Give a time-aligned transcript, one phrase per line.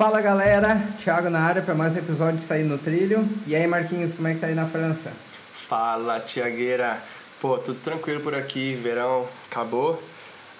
[0.00, 3.28] Fala galera, Thiago na área para mais um episódio de Sair no Trilho.
[3.46, 5.12] E aí Marquinhos, como é que tá aí na França?
[5.52, 6.96] Fala, Tiagueira.
[7.38, 10.02] Pô, tudo tranquilo por aqui, verão acabou.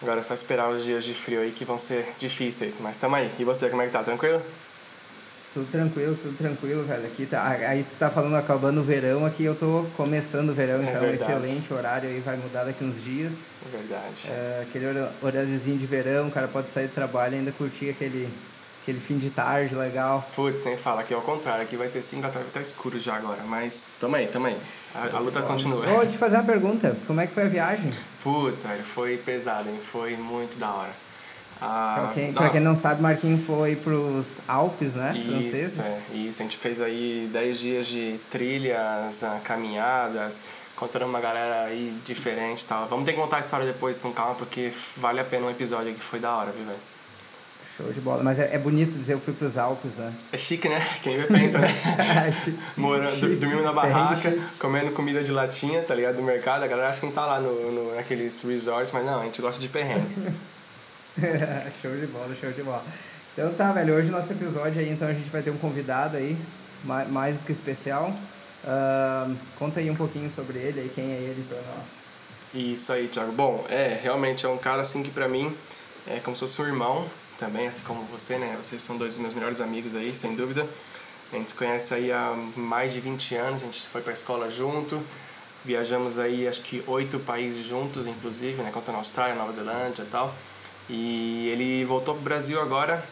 [0.03, 3.17] Agora é só esperar os dias de frio aí que vão ser difíceis, mas tamo
[3.17, 3.31] aí.
[3.39, 4.03] E você, como é que tá?
[4.03, 4.43] Tranquilo?
[5.55, 7.07] Tudo tranquilo, tudo tranquilo, velho.
[7.07, 10.83] Aqui tá, aí tu tá falando acabando o verão, aqui eu tô começando o verão,
[10.83, 13.49] É então excelente horário aí vai mudar daqui uns dias.
[13.67, 14.29] É verdade.
[14.29, 14.85] É, aquele
[15.23, 18.29] horáriozinho de verão, o cara pode sair do trabalho e ainda curtir aquele,
[18.83, 20.29] aquele fim de tarde legal.
[20.35, 22.61] Putz, nem fala, aqui é o contrário, aqui vai ter 5 da tarde, vai tá
[22.61, 24.57] escuro já agora, mas tamo aí, tamo aí.
[24.95, 25.85] A, a luta continua.
[25.87, 27.91] Vou te fazer uma pergunta, como é que foi a viagem?
[28.23, 29.79] Putz, velho, foi pesado, hein?
[29.93, 30.93] Foi muito da hora.
[31.63, 35.13] Ah, Pra quem, pra quem não sabe, Marquinhos foi pros Alpes, né?
[35.15, 35.79] Isso, franceses.
[35.79, 36.41] é, isso.
[36.41, 40.41] A gente fez aí 10 dias de trilhas, ah, caminhadas,
[40.75, 42.87] encontrando uma galera aí diferente e tal.
[42.87, 45.93] Vamos ter que contar a história depois com calma, porque vale a pena um episódio
[45.93, 46.79] que foi da hora, viu, velho?
[47.83, 48.23] Show de bola.
[48.23, 50.13] Mas é, é bonito dizer eu fui pros Alpes, né?
[50.33, 50.79] É chique, né?
[51.03, 51.69] Quem vê pensa, né?
[52.77, 53.37] Morando, Chique.
[53.37, 56.17] dormindo na barraca, comendo comida de latinha, tá ligado?
[56.17, 56.63] Do mercado.
[56.63, 59.41] A galera acha que não tá lá no, no, naqueles resorts, mas não, a gente
[59.41, 60.35] gosta de perrengue.
[61.81, 62.85] show de bola, show de bola.
[63.33, 63.95] Então tá, velho.
[63.95, 66.37] Hoje nosso episódio aí, então a gente vai ter um convidado aí,
[66.85, 68.15] ma- mais do que especial.
[68.65, 72.03] Ahn, conta aí um pouquinho sobre ele aí, quem é ele pra nós.
[72.53, 73.33] Isso aí, Thiago.
[73.33, 75.57] Bom, é, realmente é um cara assim que pra mim
[76.07, 77.07] é como se fosse um irmão
[77.41, 78.55] também, assim como você, né?
[78.61, 80.69] Vocês são dois dos meus melhores amigos aí, sem dúvida.
[81.33, 84.51] A gente se conhece aí há mais de 20 anos, a gente foi pra escola
[84.51, 85.03] junto.
[85.65, 88.71] Viajamos aí acho que oito países juntos, inclusive, né?
[88.71, 90.35] Contando Austrália, Nova Zelândia e tal.
[90.89, 93.03] E ele voltou pro Brasil agora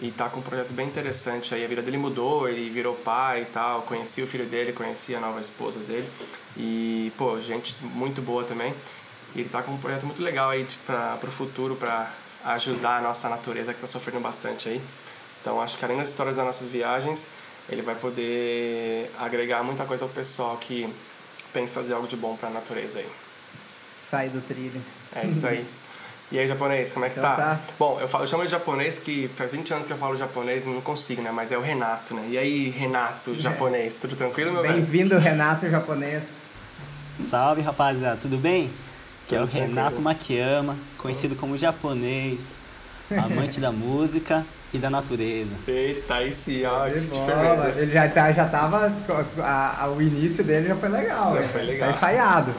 [0.00, 1.64] e tá com um projeto bem interessante aí.
[1.64, 3.82] A vida dele mudou, ele virou pai e tal.
[3.82, 6.08] Conheci o filho dele, conheci a nova esposa dele.
[6.56, 8.74] E, pô, gente muito boa também.
[9.34, 11.76] E ele tá com um projeto muito legal aí tipo, pra, pro futuro,
[12.46, 14.80] ajudar a nossa natureza que tá sofrendo bastante aí.
[15.40, 17.26] Então acho que além das histórias das nossas viagens,
[17.68, 20.92] ele vai poder agregar muita coisa ao pessoal que
[21.52, 23.08] pensa fazer algo de bom pra natureza aí.
[23.60, 24.80] Sai do trilho.
[25.14, 25.66] É isso aí.
[26.28, 27.36] E aí, japonês, como é que Então tá?
[27.36, 27.60] tá.
[27.78, 30.64] Bom, eu, falo, eu chamo de japonês que faz 20 anos que eu falo japonês
[30.64, 31.30] e não consigo, né?
[31.30, 32.26] Mas é o Renato, né?
[32.30, 34.62] E aí, Renato, japonês, tudo tranquilo, meu?
[34.62, 36.46] Bem-vindo, Renato japonês.
[37.30, 38.72] Salve rapaziada, tudo bem?
[39.28, 39.44] Que é o.
[39.44, 42.40] Renato Makiyama, conhecido como japonês,
[43.10, 45.50] amante da música e da natureza.
[45.66, 47.74] Eita, aí sim, ó, que firmeza.
[47.76, 48.92] Ele já, tá, já tava.
[49.40, 51.88] A, a- o início dele já foi legal, Já foi legal.
[51.88, 52.54] Tá ensaiado.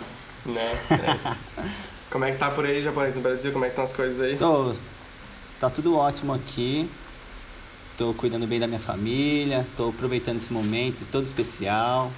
[0.46, 0.72] Né?
[0.92, 1.36] É.
[2.10, 3.52] Como é que tá por aí, japonês, no Brasil?
[3.52, 4.38] Como é que estão as coisas aí?
[4.38, 4.74] Tô,
[5.60, 6.90] tá tudo ótimo aqui.
[7.98, 12.12] Tô cuidando bem da minha família, tô aproveitando esse momento todo especial.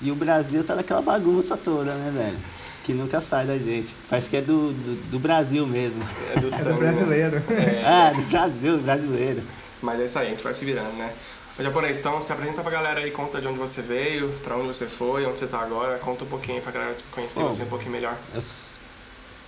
[0.00, 2.38] E o Brasil tá naquela bagunça toda, né, velho?
[2.84, 3.94] Que nunca sai da gente.
[4.08, 6.02] Parece que é do, do, do Brasil mesmo.
[6.34, 7.42] É do, É sangue, do brasileiro.
[7.48, 7.82] Né?
[8.10, 9.42] É, do Brasil, brasileiro.
[9.82, 11.12] Mas é isso aí, a gente vai se virando, né?
[11.58, 14.68] Ô, japonês, então se apresenta pra galera aí, conta de onde você veio, pra onde
[14.68, 17.50] você foi, onde você tá agora, conta um pouquinho aí pra galera conhecer Bom.
[17.50, 18.16] você um pouquinho melhor.
[18.34, 18.40] Eu,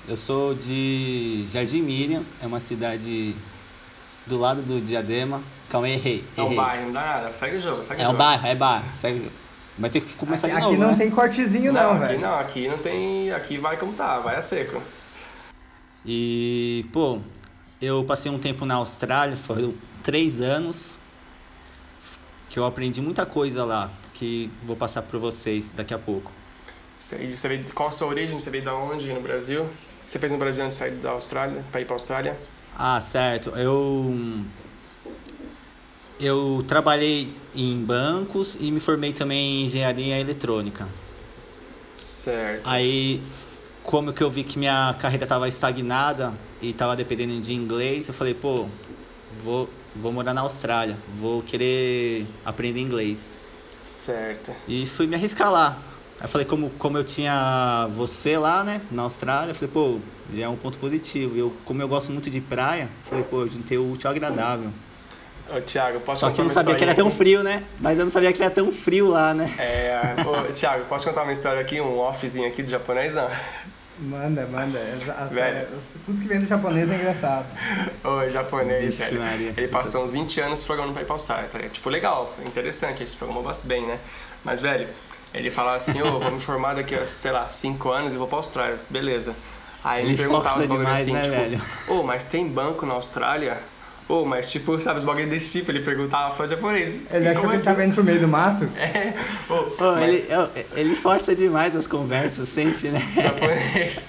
[0.08, 3.34] eu sou de Jardim Miriam, é uma cidade
[4.26, 5.42] do lado do Diadema.
[5.70, 6.24] Calma aí, errei.
[6.36, 8.18] É um bairro, não dá nada, segue o jogo, segue É o um jogo.
[8.18, 8.84] bairro, é bairro.
[8.94, 9.30] Segue.
[9.78, 10.98] Vai ter que começar Aqui, de novo, aqui não né?
[10.98, 12.20] tem cortezinho, não, aqui velho.
[12.20, 13.30] não, aqui não tem.
[13.32, 14.82] Aqui vai como tá, vai a seco.
[16.04, 17.20] E, pô,
[17.80, 19.72] eu passei um tempo na Austrália, foram
[20.02, 20.98] três anos,
[22.50, 26.30] que eu aprendi muita coisa lá, que vou passar para vocês daqui a pouco.
[26.98, 28.38] Você, você veio, qual a sua origem?
[28.38, 29.68] Você veio da onde no Brasil?
[30.06, 32.38] Você fez no Brasil antes de sair da Austrália, pra ir pra Austrália?
[32.76, 33.50] Ah, certo.
[33.50, 34.14] Eu
[36.20, 40.88] eu trabalhei em bancos e me formei também em engenharia eletrônica.
[41.94, 42.62] Certo.
[42.64, 43.22] Aí,
[43.82, 48.14] como que eu vi que minha carreira estava estagnada e estava dependendo de inglês, eu
[48.14, 48.66] falei, pô,
[49.42, 53.38] vou, vou morar na Austrália, vou querer aprender inglês.
[53.84, 54.52] Certo.
[54.66, 55.76] E fui me arriscar lá.
[56.20, 59.98] Aí falei, como, como eu tinha você lá, né, na Austrália, eu falei, pô,
[60.32, 61.36] já é um ponto positivo.
[61.36, 64.70] Eu, como eu gosto muito de praia, falei, pô, eu juntei o útil ao agradável.
[65.54, 67.64] Ô, Thiago, posso Só contar que eu não sabia que era tão historinha frio, né?
[67.78, 69.52] Mas eu não sabia que era tão frio lá, né?
[69.58, 73.28] É, ô, Thiago, posso contar uma história aqui, um offzinho aqui do japonês, não?
[73.98, 74.78] Manda, manda.
[74.78, 75.68] As- as- Velho.
[76.04, 77.46] tudo que vem do japonês é engraçado.
[78.02, 79.20] Ô, japonês, Vixe, velho.
[79.20, 79.54] Maria.
[79.56, 81.58] Ele passou uns 20 anos se programando pra ir pra Austrália, tá?
[81.68, 83.98] Tipo, legal, interessante, ele se programou bastante bem, né?
[84.42, 84.88] Mas, velho,
[85.34, 88.26] ele falava assim, ô, vou me formar daqui a, sei lá, 5 anos e vou
[88.26, 88.78] pra Austrália.
[88.88, 89.36] Beleza.
[89.84, 93.58] Aí ele, me perguntava os bagulhos assim, né, tipo, ô, mas tem banco na Austrália?
[94.12, 96.94] Ô, mas tipo, sabe, os bagulhos desse tipo, ele perguntava, falando japonês.
[97.10, 97.64] Ele achou como que ele assim?
[97.64, 98.68] tava indo pro meio do mato.
[98.76, 99.14] É,
[99.50, 100.24] ô, Pô, mas...
[100.24, 103.00] ele, eu- ele força demais as conversas, sempre, né?
[103.16, 104.04] Japonês.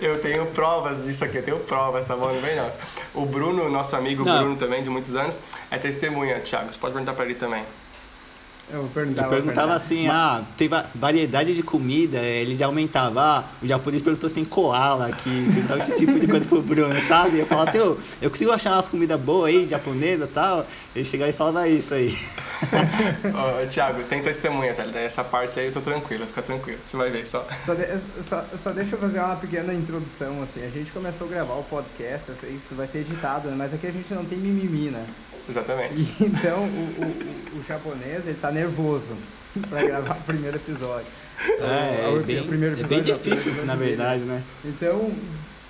[0.00, 2.32] Eu tenho provas disso aqui, eu tenho provas, tá bom?
[2.32, 2.70] Não vem não.
[3.12, 4.38] O Bruno, nosso amigo Não.
[4.38, 6.72] Bruno também, de muitos anos, é testemunha, Thiago.
[6.72, 7.64] Você pode perguntar pra ele também.
[8.72, 9.26] Eu perguntava.
[9.26, 14.02] Eu perguntava assim, ah, tem va- variedade de comida, ele já aumentava, ah, o japonês
[14.02, 17.38] perguntou se tem koala aqui, perguntava esse tipo de coisa pro Bruno, sabe?
[17.40, 21.04] Eu falava assim, ô, eu consigo achar umas comidas boas aí, japonesa e tal, ele
[21.04, 22.16] chegava e falava isso aí.
[23.24, 24.94] Ô, Thiago, tem testemunha, sério.
[24.96, 26.78] Essa parte aí eu tô tranquilo, fica tranquilo.
[26.82, 27.46] Você vai ver só.
[27.64, 27.86] Só, de-
[28.22, 30.62] só, só deixa eu fazer uma pequena introdução, assim.
[30.64, 33.54] A gente começou a gravar o podcast, eu sei que isso vai ser editado, né?
[33.56, 35.06] Mas aqui a gente não tem mimimi, né?
[35.48, 35.94] Exatamente.
[35.94, 39.14] E, então, o, o, o- o japonês, ele tá nervoso
[39.68, 41.06] pra gravar o primeiro episódio.
[41.58, 43.88] É, O- é o bem, primeiro é bem episódio, o primeiro difícil, episódio na dele.
[43.88, 44.42] verdade, né?
[44.64, 45.10] Então,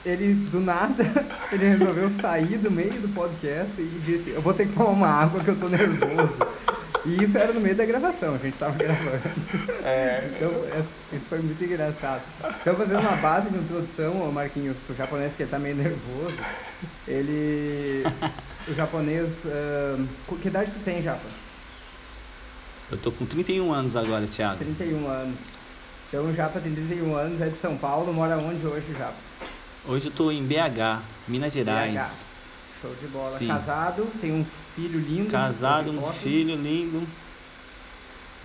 [0.05, 1.05] ele, do nada,
[1.53, 5.07] ele resolveu sair do meio do podcast e disse, eu vou ter que tomar uma
[5.09, 6.37] água que eu tô nervoso.
[7.07, 9.23] E isso era no meio da gravação, a gente tava gravando.
[9.85, 10.51] É, Então,
[11.13, 12.23] isso foi muito engraçado.
[12.61, 16.37] Então, fazendo uma base de introdução, Marquinhos, pro japonês que ele tá meio nervoso,
[17.09, 18.05] ele...
[18.69, 19.47] O japonês...
[20.27, 21.21] com- que idade tu tem, Japa?
[22.91, 24.59] Eu tô com 31 anos agora, Thiago.
[24.59, 25.41] 31 anos.
[26.09, 29.15] Então, o Japa tem 31 anos, é de São Paulo, mora onde hoje, Japa?
[29.87, 31.95] Hoje eu tô em BH, Minas Gerais.
[31.95, 32.30] BH.
[32.81, 33.37] Show de bola.
[33.37, 33.49] Sim.
[33.49, 35.31] Casado, tem um filho lindo.
[35.31, 37.07] Casado, um filho lindo,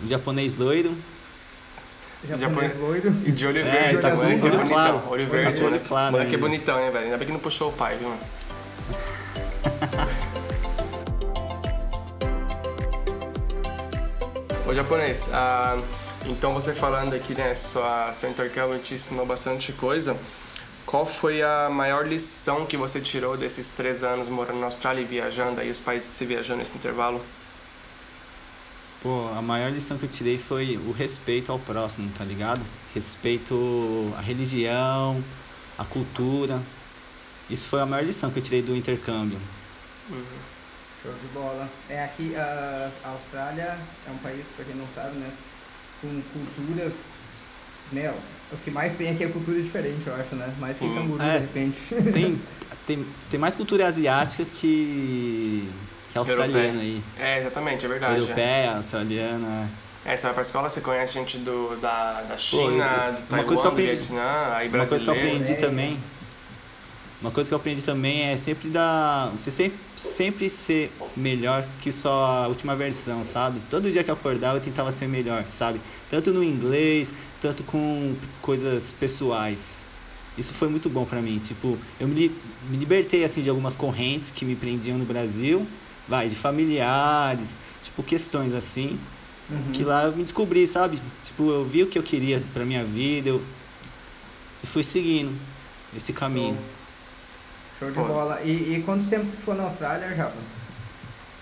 [0.03, 0.95] um japonês loiro.
[2.27, 3.09] Japonês Japonês- loiro.
[3.25, 4.67] e de olho É, verde, tá o é olho bonitão.
[4.67, 5.01] claro.
[5.09, 5.87] Olho verde, Olho moleque.
[5.87, 7.05] claro moleque é bonitão, hein, velho?
[7.05, 8.21] Ainda bem que não puxou o pai, viu, mano?
[14.67, 15.77] Ô japonês, ah,
[16.25, 20.17] então você falando aqui, né, sua, seu intercâmbio te ensinou bastante coisa.
[20.85, 25.05] Qual foi a maior lição que você tirou desses três anos morando na Austrália e
[25.05, 27.23] viajando aí, os países que você viajou nesse intervalo?
[29.01, 32.65] Pô, a maior lição que eu tirei foi o respeito ao próximo, tá ligado?
[32.93, 35.23] Respeito à religião,
[35.77, 36.61] à cultura.
[37.49, 39.39] Isso foi a maior lição que eu tirei do intercâmbio.
[41.01, 41.69] Show de bola.
[41.89, 43.77] É aqui, a a Austrália
[44.07, 45.31] é um país, pra quem não sabe, né?
[46.01, 47.34] Com culturas.
[47.91, 48.13] Meu,
[48.51, 50.53] o que mais tem aqui é cultura diferente, eu acho, né?
[50.59, 50.95] Mais que Sim.
[50.95, 51.33] canguru, É.
[51.33, 51.95] de repente.
[52.11, 52.41] Tem,
[52.85, 55.69] tem, tem mais cultura asiática que,
[56.11, 57.01] que australiana aí.
[57.19, 58.15] É, exatamente, é verdade.
[58.15, 58.19] é.
[58.19, 59.69] Europeia, australiana.
[60.05, 63.45] É, você vai pra escola, você conhece gente do, da, da China, eu- do Taiwan,
[63.47, 65.43] coisa que eu do aprendi- Vietnã, aí Uma coisa que eu brasileiro.
[65.43, 65.67] aprendi É.
[65.67, 65.99] também.
[67.21, 69.31] Uma coisa que eu aprendi também é sempre dar.
[69.31, 73.59] Você sempre, sempre ser melhor que só a última versão, sabe?
[73.69, 75.81] Todo dia que eu acordava eu tentava ser melhor, sabe?
[76.07, 77.11] Tanto no inglês,
[77.45, 79.77] tanto com coisas pessoais.
[80.35, 81.37] Isso foi muito bom pra mim.
[81.37, 82.31] Tipo, eu me,
[82.67, 85.67] me libertei assim de algumas correntes que me prendiam no Brasil,
[86.07, 88.99] vai, de familiares, tipo, questões assim.
[89.47, 89.71] Uhum.
[89.71, 90.99] Que lá eu me descobri, sabe?
[91.23, 93.41] Tipo, eu vi o que eu queria pra minha vida, eu
[94.63, 95.31] e fui seguindo
[95.95, 96.57] esse caminho.
[97.77, 98.05] Show de Pô.
[98.05, 98.41] bola.
[98.41, 100.33] E, e quanto tempo tu ficou na Austrália, Japa?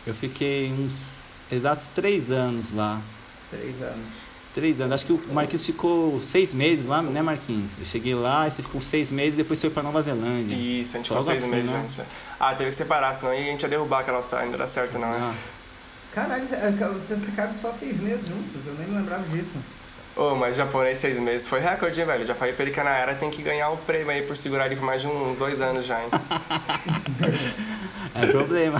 [0.05, 1.13] Eu fiquei uns
[1.49, 3.01] exatos três anos lá.
[3.49, 4.32] Três anos.
[4.53, 4.93] Três anos.
[4.93, 7.79] Acho que o Marquinhos ficou seis meses lá, né, Marquinhos?
[7.79, 10.53] Eu cheguei lá, você ficou seis meses, depois foi pra Nova Zelândia.
[10.55, 11.79] Isso, a gente ficou seis assim, meses né?
[11.79, 12.01] juntos.
[12.39, 14.99] Ah, teve que separar, senão aí a gente ia derrubar aquela Austrália, não dar certo
[14.99, 15.17] não, né?
[15.19, 15.33] Ah,
[16.13, 19.55] Caralho, eh, vocês ficaram só seis meses juntos, eu nem me lembrava disso.
[20.15, 22.23] Ô, mas japonês seis meses foi recorde, hein, velho?
[22.23, 24.67] Já falei pra ele que a Nayara tem que ganhar um prêmio aí por segurar
[24.67, 26.09] ele por mais de uns dois anos já, hein?
[28.13, 28.79] é problema.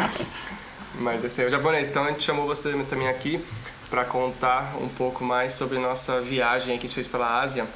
[0.98, 1.88] Mas esse aí é o japonês.
[1.88, 3.44] Então a gente chamou você também aqui
[3.92, 7.66] para contar um pouco mais sobre nossa viagem que a gente fez pela Ásia.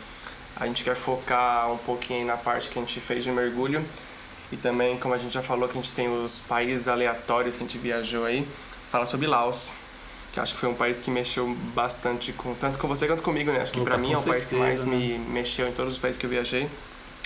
[0.59, 3.85] A gente quer focar um pouquinho na parte que a gente fez de mergulho
[4.51, 7.63] e também, como a gente já falou, que a gente tem os países aleatórios que
[7.63, 8.49] a gente viajou aí.
[8.91, 9.75] Fala sobre Laos,
[10.33, 13.53] que acho que foi um país que mexeu bastante com tanto com você quanto comigo,
[13.53, 13.61] né?
[13.61, 15.27] Acho que para mim é o país que mais certeza, me né?
[15.29, 16.67] mexeu em todos os países que eu viajei.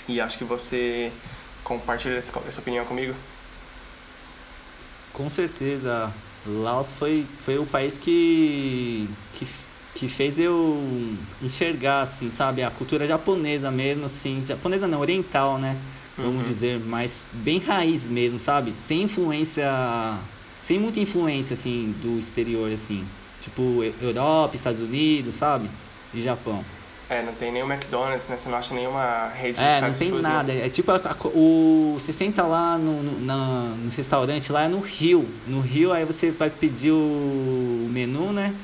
[0.05, 1.13] E acho que você
[1.63, 3.15] compartilha essa essa opinião comigo.
[5.13, 6.13] Com certeza.
[6.45, 9.47] Laos foi, foi o país que, que,
[9.95, 12.63] que fez eu enxergar, assim, sabe?
[12.63, 14.43] A cultura japonesa mesmo, assim.
[14.45, 15.77] Japonesa não, oriental, né?
[16.17, 16.43] Vamos Uhum.
[16.43, 18.73] dizer, mas bem raiz mesmo, sabe?
[18.75, 19.67] Sem influência
[20.61, 23.03] sem muita influência, assim, do exterior, assim.
[23.39, 25.67] Tipo, Europa, Estados Unidos, sabe?
[26.13, 26.63] E Japão.
[27.11, 28.37] É, não tem nenhum McDonald's, né?
[28.37, 30.21] Você não acha nenhuma rede é, de fast não tem food.
[30.21, 30.53] nada.
[30.53, 34.67] É tipo, a, a, o, você senta lá no, no, na, no restaurante, lá é
[34.69, 35.27] no Rio.
[35.45, 38.55] No Rio, aí você vai pedir o menu, né?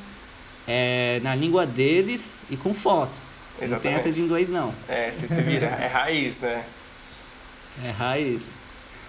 [0.66, 3.20] É, na língua deles e com foto.
[3.62, 3.72] Exatamente.
[3.72, 4.74] Não tem essa de inglês, não.
[4.88, 5.66] É, você se vira.
[5.68, 6.63] É raiz, né?
[7.84, 8.44] É raiz.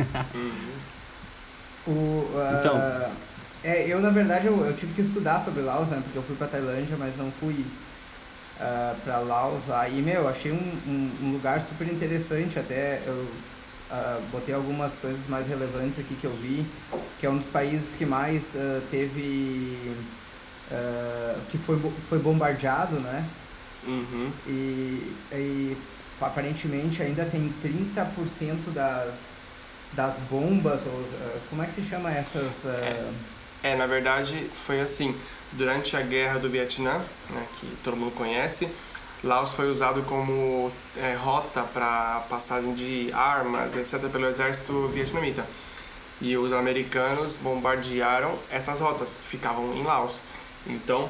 [1.86, 2.76] O, uh, Então.
[3.64, 6.00] É, eu, na verdade, eu, eu tive que estudar sobre Laos, né?
[6.02, 7.64] Porque eu fui pra Tailândia, mas não fui
[8.60, 9.70] uh, pra Laos.
[9.70, 12.58] Aí, meu, achei um, um, um lugar super interessante.
[12.58, 13.26] Até eu
[13.90, 16.66] uh, botei algumas coisas mais relevantes aqui que eu vi.
[17.18, 19.94] Que é um dos países que mais uh, teve...
[21.50, 23.26] que foi, foi bombardeado, né?
[23.86, 24.30] Uhum.
[24.46, 25.76] E, e
[26.20, 29.48] aparentemente ainda tem 30% das,
[29.94, 32.66] das bombas, ou ah, como é que se chama essas...
[32.66, 35.14] ah, É, na verdade, foi assim.
[35.50, 36.98] Durante a guerra do Vietnã,
[37.30, 38.70] né, que todo mundo conhece,
[39.24, 45.46] Laos foi usado como é, rota para passagem de armas, etc., pelo exército vietnamita.
[46.20, 50.20] E os americanos bombardearam essas rotas, que ficavam em Laos.
[50.66, 51.08] Então,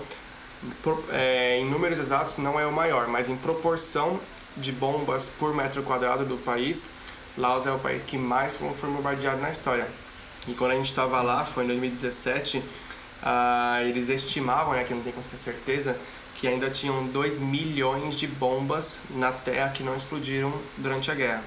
[0.82, 4.20] pro- é, em números exatos, não é o maior, mas em proporção
[4.56, 6.90] de bombas por metro quadrado do país,
[7.36, 9.88] Laos é o país que mais foi bombardeado na história.
[10.46, 12.62] E quando a gente estava lá, foi em 2017,
[13.22, 15.98] ah, eles estimavam, né, que não tem como ter certeza,
[16.34, 21.42] que ainda tinham 2 milhões de bombas na Terra que não explodiram durante a guerra.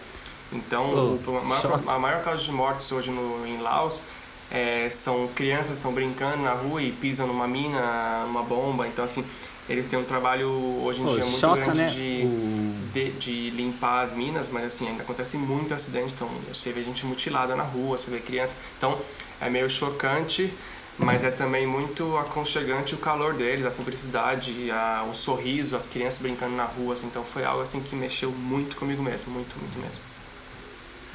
[0.51, 4.03] Então, Oh, a, maior, a maior causa de mortes hoje no, em Laos
[4.51, 8.85] é, são crianças que estão brincando na rua e pisam numa mina, numa bomba.
[8.85, 9.23] Então, assim,
[9.71, 10.49] eles têm um trabalho
[10.83, 11.87] hoje em Pô, dia muito choca, grande né?
[11.87, 12.89] de, O...
[12.93, 17.05] de, de limpar as minas, mas assim, ainda acontece muito acidente, então você vê gente
[17.05, 18.99] mutilada na rua, você vê criança, então
[19.39, 20.53] é meio chocante,
[20.97, 26.21] mas é também muito aconchegante o calor deles, a simplicidade, a, o sorriso, as crianças
[26.21, 29.79] brincando na rua, assim, então foi algo assim que mexeu muito comigo mesmo, muito, muito
[29.79, 30.03] mesmo.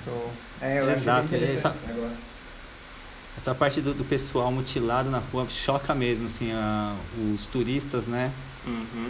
[0.04, 0.38] Show.
[0.60, 2.30] É, eu achei bem Exato, interessante esse negócio.
[3.36, 6.96] Essa parte do, do pessoal mutilado na rua choca mesmo, assim, a-
[7.34, 8.32] os turistas, né?
[8.66, 9.08] Uhum.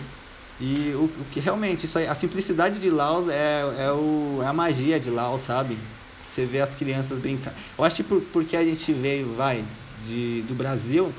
[0.61, 4.47] E o, o que realmente, isso aí, a simplicidade de Laos é, é, o, é
[4.47, 5.77] a magia de Laos, sabe?
[6.19, 7.55] Você vê as crianças brincar.
[7.79, 9.65] Eu acho que por, porque a gente veio, vai,
[10.05, 11.13] de, do Brasil,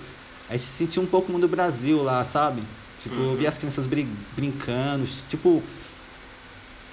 [0.49, 2.61] a gente sentiu um pouco do Brasil lá, sabe?
[2.97, 5.61] Tipo, eu vi as crianças brin brincando, tipo,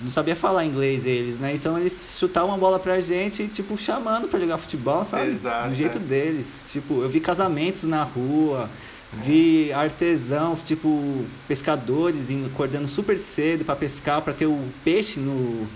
[0.01, 1.53] não sabia falar inglês eles, né?
[1.55, 5.29] Então eles chutavam a bola pra gente, tipo, chamando pra jogar futebol, sabe?
[5.29, 6.01] Exato, Do jeito é.
[6.01, 6.67] deles.
[6.71, 8.69] Tipo, eu vi casamentos na rua,
[9.13, 15.67] vi artesãos, tipo, pescadores indo, acordando super cedo pra pescar, pra ter o peixe no,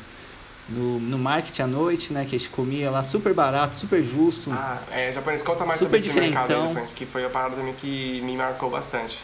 [0.68, 2.24] no, no market à noite, né?
[2.24, 4.50] Que a gente comia lá, super barato, super justo.
[4.52, 7.54] Ah, é, japonês, conta mais Super sobre esse mercado aí, japonês, que foi a parada
[7.54, 9.20] também que me marcou bastante.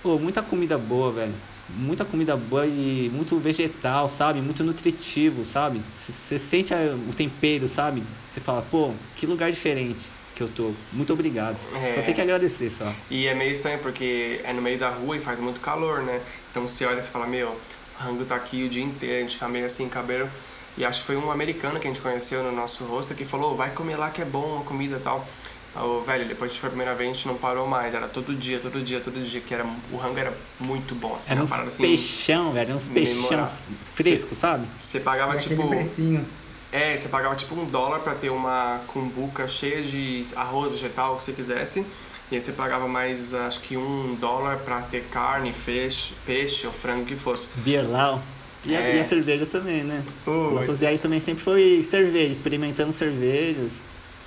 [0.00, 1.34] Pô, muita comida boa, velho.
[1.68, 4.40] Muita comida boa e muito vegetal, sabe?
[4.40, 5.80] Muito nutritivo, sabe?
[5.80, 6.74] Você sente
[7.08, 8.02] o tempero, sabe?
[8.26, 10.72] Você fala, pô, que lugar diferente que eu tô.
[10.92, 11.58] Muito obrigado.
[11.74, 11.94] É.
[11.94, 12.92] Só tem que agradecer, só.
[13.10, 16.20] E é meio estranho porque é no meio da rua e faz muito calor, né?
[16.50, 19.38] Então você olha e fala, meu, o rango tá aqui o dia inteiro, a gente
[19.38, 20.28] tá meio assim, cabelo.
[20.76, 23.54] E acho que foi um americano que a gente conheceu no nosso rosto que falou,
[23.54, 25.26] vai comer lá que é bom a comida e tal.
[25.74, 27.94] Ô, velho, depois que a gente foi a primeira vez, a gente não parou mais.
[27.94, 31.32] Era todo dia, todo dia, todo dia, que era, o rango era muito bom, assim,
[31.32, 31.82] Era uns parada assim.
[31.82, 32.74] peixão, velho.
[32.74, 33.48] Uns peixão
[33.94, 34.66] fresco, sabe?
[34.78, 35.66] Você pagava E tipo.
[35.68, 36.26] precinho.
[36.70, 41.16] É, você pagava tipo um dólar pra ter uma cumbuca cheia de arroz vegetal, o
[41.18, 41.86] que você quisesse.
[42.30, 46.72] E aí você pagava mais, acho que um dólar pra ter carne, peixe, peixe ou
[46.72, 47.48] frango que fosse.
[47.56, 48.22] Beer Lau.
[48.64, 48.96] E, a, É.
[48.96, 50.02] e a cerveja também, né?
[50.26, 53.82] Uh, Nossas viagens também sempre foi cerveja, experimentando cervejas.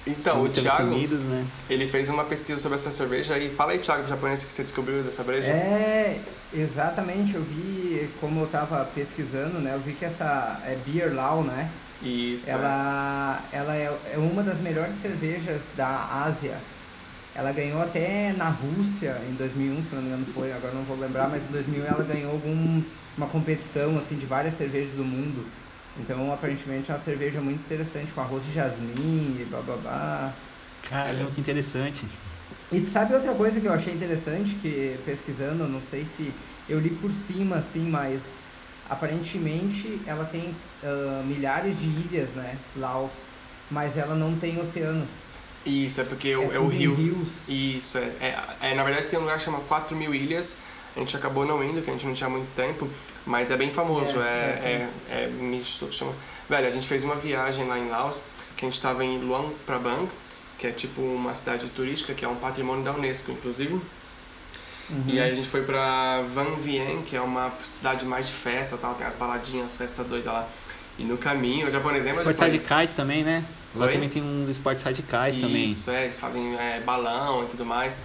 [0.08, 1.46] Então, o Thiago, comidas, né?
[1.68, 5.02] ele fez uma pesquisa sobre essa cerveja e fala aí, Thiago, japonês que você descobriu
[5.02, 5.52] dessa breja.
[5.52, 6.22] É,
[6.54, 11.44] exatamente, eu vi, como eu tava pesquisando, né, eu vi que essa é Beer Lao,
[11.44, 11.72] né,
[12.04, 12.52] Isso.
[12.52, 12.54] é.
[12.54, 16.58] ela, ela é, é uma das melhores cervejas da Ásia.
[17.34, 20.98] Ela ganhou até na Rússia em 2001, se não me engano foi, agora não vou
[20.98, 22.82] lembrar, mas em 2001 ela ganhou algum,
[23.18, 25.46] uma competição assim de várias cervejas do mundo.
[25.98, 30.34] Então, aparentemente é uma cerveja muito interessante, com arroz de jasmim e blá blá blá.
[30.90, 32.06] Caramba, que interessante.
[32.72, 36.34] E sabe outra coisa que eu achei interessante, que pesquisando, não sei se
[36.68, 38.36] eu li por cima, assim, mas
[38.90, 43.24] aparentemente ela tem ah, milhares de ilhas, né, Laos,
[43.70, 45.08] mas ela não tem oceano.
[45.66, 46.94] Isso, é porque é o, é o rio.
[46.94, 47.50] rios.
[47.50, 50.60] Isso, é, é, é, Na verdade tem um lugar que chama 4 mil ilhas.
[50.96, 52.90] A gente acabou não indo, porque a gente não tinha muito tempo,
[53.26, 54.22] mas é bem famoso.
[54.22, 56.14] É, É, é, é, me chama.
[56.50, 58.22] Velho, a gente fez uma viagem lá em Laos,
[58.56, 60.08] que a gente tava em Luang Prabang,
[60.58, 63.74] que é tipo uma cidade turística, que é um patrimônio da Unesco, inclusive.
[63.74, 65.04] Uhum.
[65.08, 68.78] E aí a gente foi pra Van Vienne, que é uma cidade mais de festa,
[68.78, 70.48] tal, tem as baladinhas, festa doida lá.
[70.98, 73.44] E no caminho, o japonês lembra Esportes radicais também, né?
[73.76, 73.94] Lá Oi?
[73.94, 75.66] também tem uns esportes radicais também.
[75.66, 78.00] Isso, é, eles fazem é, balão e tudo mais.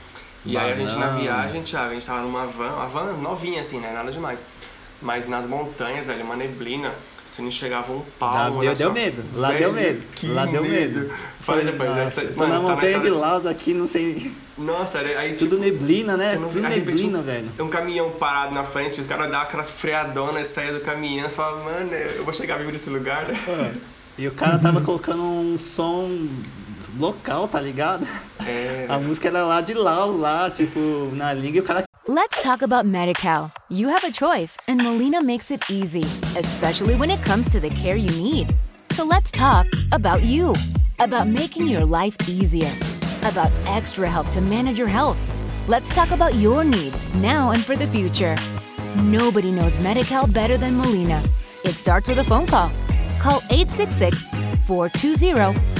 [0.45, 3.61] E aí a gente na viagem, Thiago, a gente tava numa van, uma van novinha
[3.61, 3.93] assim, né?
[3.93, 4.45] Nada demais.
[5.03, 6.93] Mas nas montanhas, velho, uma neblina,
[7.25, 8.61] você não enxergava um palmo.
[8.61, 10.03] deu, na deu sua- medo, lá Velho, deu medo,
[10.35, 11.11] lá deu medo.
[11.41, 14.33] Fala, Japão, já está, mano, na tá montanha de Laos aqui, não sei.
[14.59, 16.33] Nossa, aí Tudo tipo, neblina, né?
[16.33, 17.49] você não Tudo repente, neblina, um- velho.
[17.61, 21.65] Um caminhão parado na frente, os caras davam aquelas freadonas, saia do caminhão, você fala,
[21.65, 23.75] mano, eu vou chegar vivo nesse lugar, né?
[24.19, 26.29] E o cara tava colocando um som
[26.99, 28.07] local, tá ligado?
[28.45, 32.43] É, A música era lá de Laos, lá, tipo, na língua, e o cara Let's
[32.43, 33.53] talk about MediCal.
[33.69, 36.03] You have a choice, and Molina makes it easy,
[36.37, 38.57] especially when it comes to the care you need.
[38.93, 40.55] So let's talk about you,
[40.99, 42.73] about making your life easier,
[43.23, 45.23] about extra help to manage your health.
[45.69, 48.37] Let's talk about your needs now and for the future.
[48.97, 51.23] Nobody knows MediCal better than Molina.
[51.65, 52.73] It starts with a phone call.
[53.21, 54.27] Call 866
[54.67, 55.80] 420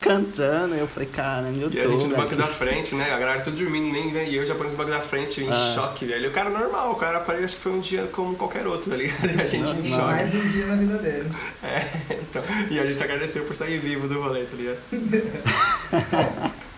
[0.00, 2.16] Cantando, e eu falei, caramba, eu tô, E a gente no velho.
[2.22, 3.10] banco da frente, né?
[3.12, 4.28] A galera tudo dormindo, nem vem.
[4.30, 5.72] E eu já no banco da frente em Ah.
[5.74, 6.26] choque, velho.
[6.26, 8.96] E o cara normal, o cara parece que foi um dia como qualquer outro, tá
[8.96, 9.26] ligado?
[9.26, 9.98] E a gente em Normal.
[9.98, 10.12] choque.
[10.12, 11.30] Mais um dia na vida dele.
[11.60, 14.78] É, então, e a gente agradeceu por sair vivo do rolê, tá ligado?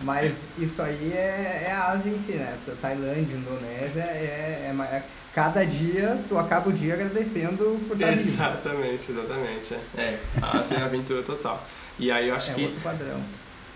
[0.01, 2.57] Mas isso aí é, é a Ásia em si, né?
[2.81, 8.07] Tailândia, Indonésia, é, é, ma- é- Cada dia tu acaba o dia agradecendo por estar
[8.11, 8.19] vivo.
[8.21, 9.73] Exatamente, exatamente.
[9.95, 11.63] É, é a Ásia é aventura total.
[12.01, 12.63] E aí eu acho É que.
[12.63, 13.21] outro padrão.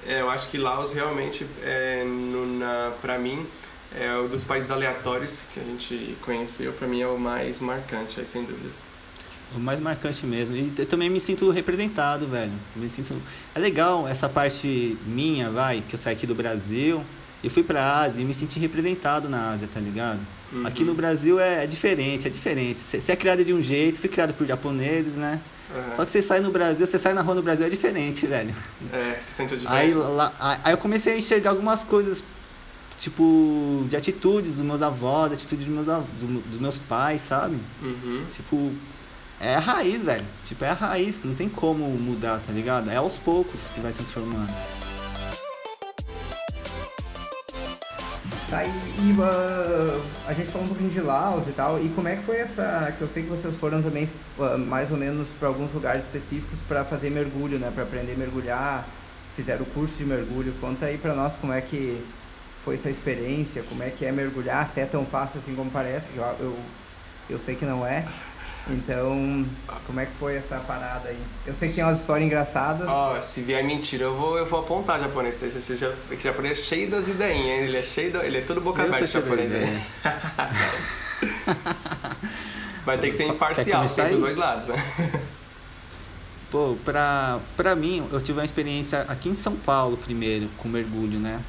[0.05, 3.45] É, eu acho que Laos realmente, é, no, na, pra mim,
[3.95, 8.19] é o dos países aleatórios que a gente conheceu, pra mim é o mais marcante,
[8.19, 8.81] aí, sem dúvidas.
[9.55, 10.55] O mais marcante mesmo.
[10.55, 12.51] E eu também me sinto representado, velho.
[12.75, 13.15] Me sinto...
[13.53, 17.03] É legal essa parte minha, vai, que eu saí aqui do Brasil.
[17.43, 20.19] Eu fui pra Ásia e me senti representado na Ásia, tá ligado?
[20.51, 20.65] Uhum.
[20.65, 22.79] Aqui no Brasil é, é diferente, é diferente.
[22.79, 25.39] Você é criado de um jeito, fui criado por japoneses, né?
[25.73, 25.95] Aham.
[25.95, 28.53] Só que você sai no Brasil, você sai na rua no Brasil é diferente, velho.
[28.91, 30.31] É, se sente a Aí, lá,
[30.63, 32.23] aí eu comecei a enxergar algumas coisas,
[32.99, 36.05] tipo, de atitudes dos meus avós, de atitudes dos meus,
[36.45, 37.57] dos meus pais, sabe?
[37.81, 38.25] Uhum.
[38.31, 38.71] Tipo,
[39.39, 40.25] é a raiz, velho.
[40.43, 42.89] Tipo, é a raiz, não tem como mudar, tá ligado?
[42.89, 44.53] É aos poucos que vai transformando.
[48.55, 52.07] Tá, e, e, ah, a gente falou um pouquinho de Laos e tal, e como
[52.07, 54.07] é que foi essa, que eu sei que vocês foram também
[54.39, 58.15] ah, mais ou menos para alguns lugares específicos para fazer mergulho, né, para aprender a
[58.15, 58.87] mergulhar,
[59.35, 62.01] fizeram o curso de mergulho, conta aí para nós como é que
[62.63, 66.11] foi essa experiência, como é que é mergulhar, se é tão fácil assim como parece,
[66.15, 66.57] eu, eu,
[67.31, 68.07] eu sei que não é,
[68.67, 69.45] então
[69.85, 71.19] como é que foi essa parada aí?
[71.45, 74.59] Eu sei que tem umas histórias engraçadas, Ó, se vier mentira, eu vou, eu vou
[74.61, 75.41] apontar japonês.
[75.43, 77.65] Esse, esse, ja- esse japonês é cheio das ideinhas, hein?
[77.67, 79.51] Ele é cheio da, Ele é todo boca aberta, japonês.
[82.85, 84.15] Vai ter que ser imparcial, tem dos aí?
[84.17, 84.75] dois lados, né?
[86.51, 91.19] Pô, pra, pra mim, eu tive uma experiência aqui em São Paulo primeiro, com mergulho,
[91.19, 91.41] né?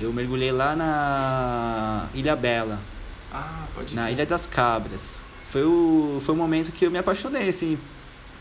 [0.00, 2.80] Eu mergulhei lá na Ilha Bela,
[3.32, 4.14] Ah, pode na ir.
[4.14, 5.20] Ilha das Cabras.
[5.54, 7.78] Foi o, foi o momento que eu me apaixonei, assim,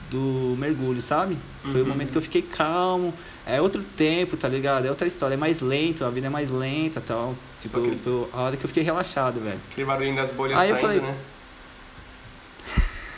[0.09, 1.37] do mergulho, sabe?
[1.61, 1.89] Foi o Uhum.
[1.89, 3.13] momento que eu fiquei calmo.
[3.45, 4.87] É outro tempo, tá ligado?
[4.87, 7.35] É outra história, é mais lento, a vida é mais lenta e tal.
[7.61, 9.59] Tipo, que- a hora que eu fiquei relaxado, velho.
[9.71, 11.15] Aquele barulhinho das bolhas Aí saindo, falei- né?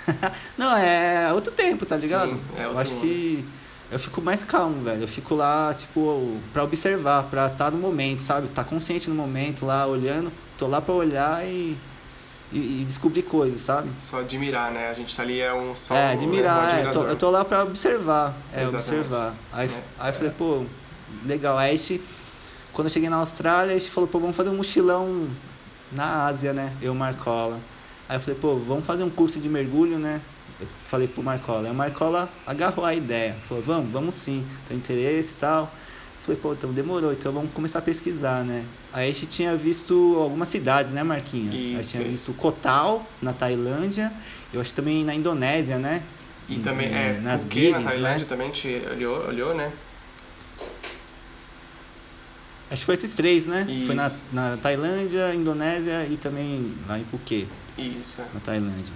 [0.57, 2.31] Não, é outro tempo, tá ligado?
[2.31, 3.01] Sim, é eu acho mundo.
[3.01, 3.45] que
[3.89, 5.03] eu fico mais calmo, velho.
[5.03, 8.49] Eu fico lá, tipo, pra observar, pra estar no momento, sabe?
[8.49, 10.31] Tá consciente no momento, lá olhando.
[10.57, 11.77] Tô lá pra olhar e,
[12.51, 13.89] e, e descobrir coisas, sabe?
[13.99, 14.89] Só admirar, né?
[14.89, 17.29] A gente tá ali é um só é, um admirar, é, eu, tô, eu tô
[17.29, 18.35] lá pra observar.
[18.53, 19.05] É, Exatamente.
[19.05, 19.35] observar.
[19.51, 19.81] Aí, É.
[19.99, 20.63] aí eu falei, pô,
[21.25, 21.57] legal.
[21.57, 21.75] Aí
[22.73, 25.27] quando eu cheguei na Austrália, a gente falou, pô, vamos fazer um mochilão
[25.91, 26.73] na Ásia, né?
[26.81, 27.59] Eu Marcola.
[28.07, 30.21] Aí eu falei, pô, vamos fazer um curso de mergulho, né?
[30.59, 31.67] Eu falei pro Marcola.
[31.67, 33.35] Aí o Marcola agarrou a ideia.
[33.47, 34.45] Falou, vamos, vamos sim.
[34.67, 35.71] Tem interesse e tal.
[36.25, 38.65] Falei, pô, então demorou, então vamos começar a pesquisar, né?
[38.91, 41.53] Aí a gente tinha visto algumas cidades, né, Marquinhos?
[41.53, 42.31] Aí Isso, tinha isso.
[42.31, 44.11] visto Kotal, na Tailândia.
[44.51, 46.01] Eu acho também na Indonésia, né?
[46.49, 48.25] E também, é, nas Phuket, na guides, Tailândia né?
[48.25, 49.71] também te olhou, olhou, né?
[52.71, 53.67] Acho que foi esses três, né?
[53.85, 54.27] Foi na, Isso.
[54.33, 58.23] na Tailândia, Indonésia e também lá em Phuket, Isso.
[58.33, 58.93] na Tailândia.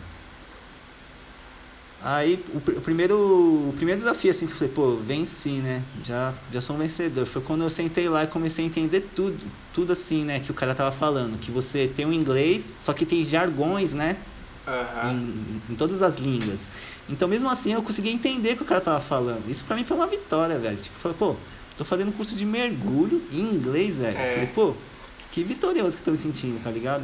[2.01, 5.83] Aí o, pr- o primeiro, o primeiro desafio assim que eu falei, pô, venci, né?
[6.03, 7.25] Já, já sou um vencedor.
[7.25, 9.37] Foi quando eu sentei lá e comecei a entender tudo,
[9.73, 10.39] tudo assim, né?
[10.39, 11.37] Que o cara tava falando.
[11.39, 14.15] Que você tem o inglês, só que tem jargões, né?
[14.67, 15.09] Aham.
[15.11, 16.69] em, em todas as línguas.
[17.09, 19.49] Então, mesmo assim, eu consegui entender o que o cara tava falando.
[19.49, 20.77] Isso pra mim foi uma vitória, velho.
[20.77, 21.35] Tipo, falei, pô,
[21.75, 24.17] tô fazendo curso de mergulho em inglês, velho.
[24.17, 24.31] É.
[24.33, 24.73] Falei, pô,
[25.31, 27.03] que vitorioso que eu tô me sentindo, tá ligado?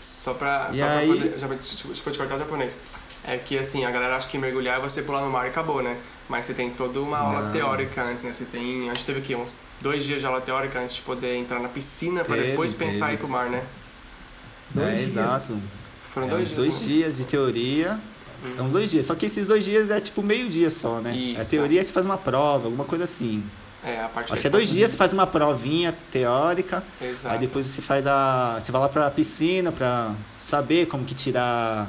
[0.00, 1.38] Só pra, E só aí- pra poder.
[1.40, 2.78] Já, desculpa te cortar o japonês.
[3.26, 5.82] É que assim, a galera acha que mergulhar é você pular no mar e acabou,
[5.82, 5.96] né?
[6.28, 7.52] Mas você tem toda uma aula Não.
[7.52, 8.32] teórica antes, né?
[8.32, 8.88] Você tem.
[8.90, 11.68] A gente teve aqui uns dois dias de aula teórica antes de poder entrar na
[11.68, 13.62] piscina pra Teve, depois pensar em ir pro mar, né?
[14.70, 15.08] Dois é, dias.
[15.08, 15.58] exato.
[16.12, 16.60] Foram É, dois dias.
[16.64, 16.86] dois né?
[16.86, 17.98] dias de teoria.
[18.58, 19.06] É uns dois dias.
[19.06, 21.10] Só que esses dois dias é tipo meio dia só, né?
[21.10, 21.50] A Isso.
[21.50, 23.42] teoria você faz uma prova, alguma coisa assim.
[23.84, 26.82] É, a parte Acho que é dois dias, você faz uma provinha teórica.
[27.00, 27.34] Exato.
[27.34, 28.58] Aí depois você faz a.
[28.60, 31.88] Você vai lá pra piscina pra saber como que tirar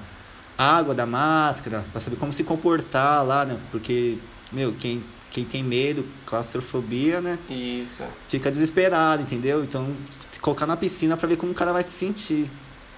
[0.57, 3.57] água da máscara, pra saber como se comportar lá, né?
[3.71, 4.17] Porque,
[4.51, 7.37] meu, quem, quem tem medo, claustrofobia, né?
[7.49, 8.03] Isso.
[8.27, 9.63] Fica desesperado, entendeu?
[9.63, 9.93] Então,
[10.41, 12.49] colocar na piscina pra ver como o cara vai se sentir.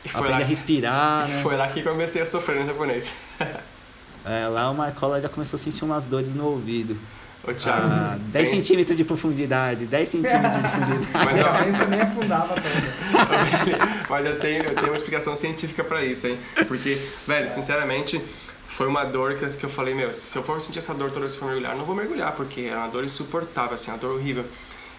[0.06, 1.42] E foi Aprender a respirar, né?
[1.44, 3.14] foi lá que comecei a sofrer no japonês.
[4.26, 7.00] É, lá o Marcola já começou a sentir umas dores no ouvido.
[7.50, 7.88] Ô, Thiago.
[7.90, 11.08] Ah, 10 tem- centímetros de profundidade, 10 centímetros de profundidade.
[11.26, 14.06] Mas, ó, Aí você nem afundava tanto.
[14.10, 16.38] Mas eu tenho, eu tenho uma explicação científica pra isso, hein?
[16.68, 18.22] Porque, velho, sinceramente,
[18.68, 21.22] foi uma dor que, que eu falei, meu, se eu for sentir essa dor toda
[21.22, 23.98] vez que for mergulhar, eu não vou mergulhar, porque é uma dor insuportável, assim, uma
[23.98, 24.46] dor horrível.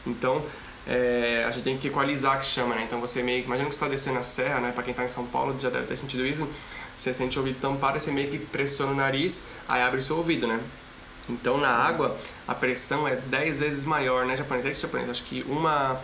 [0.07, 0.43] Então,
[0.87, 2.85] é, a gente tem que equalizar, que chama, né?
[2.87, 4.73] Então você meio que, imagina que você tá descendo a serra, né?
[4.73, 6.49] Pra quem tá em São Paulo já deve ter sentido isso.
[6.95, 10.17] Você sente o ouvido tampado, você meio que pressiona o nariz, aí abre o seu
[10.17, 10.59] ouvido, né?
[11.31, 12.17] Então na água
[12.47, 14.67] a pressão é 10 vezes maior, né, japonês?
[14.67, 15.09] É isso, japonês?
[15.09, 16.01] Acho que uma.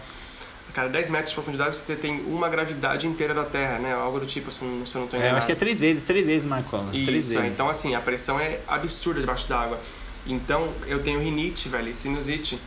[0.68, 3.94] A cada 10 metros de profundidade você tem uma gravidade inteira da Terra, né?
[3.94, 5.28] Algo do tipo, se eu não, tô É, enganado.
[5.34, 6.90] eu acho que é três vezes, três vezes, Marcola.
[6.90, 7.52] três Isso, vezes.
[7.54, 9.78] então assim, a pressão é absurda debaixo d'água.
[10.26, 12.58] Então eu tenho rinite, velho, sinusite.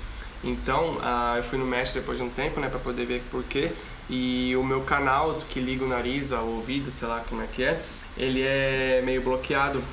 [0.44, 3.44] Então ah, eu fui no médico depois de um tempo, né, pra poder ver por
[3.44, 3.72] quê.
[4.10, 7.62] E o meu canal que liga o nariz ao ouvido, sei lá como é que
[7.64, 7.82] é,
[8.18, 9.84] ele é meio bloqueado.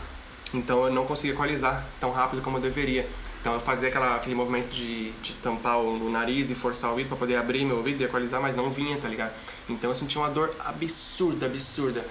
[0.57, 3.07] Então eu não consegui equalizar tão rápido como eu deveria.
[3.41, 6.93] Então eu fazia aquela, aquele movimento de, de tampar o, o nariz e forçar o
[6.93, 9.33] ouvido pra poder abrir meu ouvido e equalizar, mas não vinha, tá ligado?
[9.69, 12.05] Então eu senti uma dor absurda, absurda.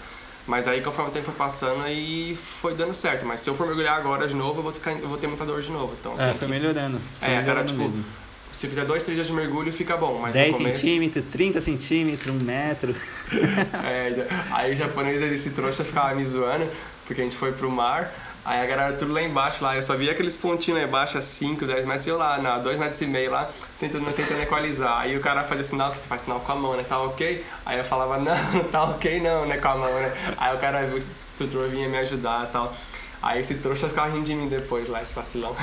[0.47, 3.25] Mas aí conforme o tempo foi passando aí foi dando certo.
[3.25, 5.43] Mas se eu for mergulhar agora de novo, eu vou, ficar, eu vou ter muita
[5.45, 5.93] dor de novo.
[5.99, 6.99] Então É, foi que- melhorando.
[7.19, 8.05] Foi É, a cara, melhorando tipo, mesmo.
[8.51, 10.19] se fizer dois, três dias de mergulho, fica bom.
[10.21, 12.95] Mas 10 no começo, centímetros, 30 centímetros, 1 metro.
[13.83, 16.69] É, aí o japonês, ele se trouxa, ficava me zoando,
[17.07, 18.13] porque a gente foi pro mar,
[18.45, 21.21] aí a galera tudo lá embaixo, lá, eu só via aqueles pontinhos lá embaixo, a
[21.21, 24.99] 5, 10 metros, e eu lá, na 2 metros e meio lá, tentando, tentando equalizar.
[24.99, 27.43] Aí o cara fazia sinal, que você faz sinal com a mão, né, tá ok?
[27.65, 30.13] Aí eu falava, não, não tá ok não, né, com a mão, né.
[30.37, 32.73] Aí o cara, o instrutor vinha me ajudar e tal.
[33.21, 35.55] Aí esse trouxa ficava rindo de mim depois lá, esse vacilão.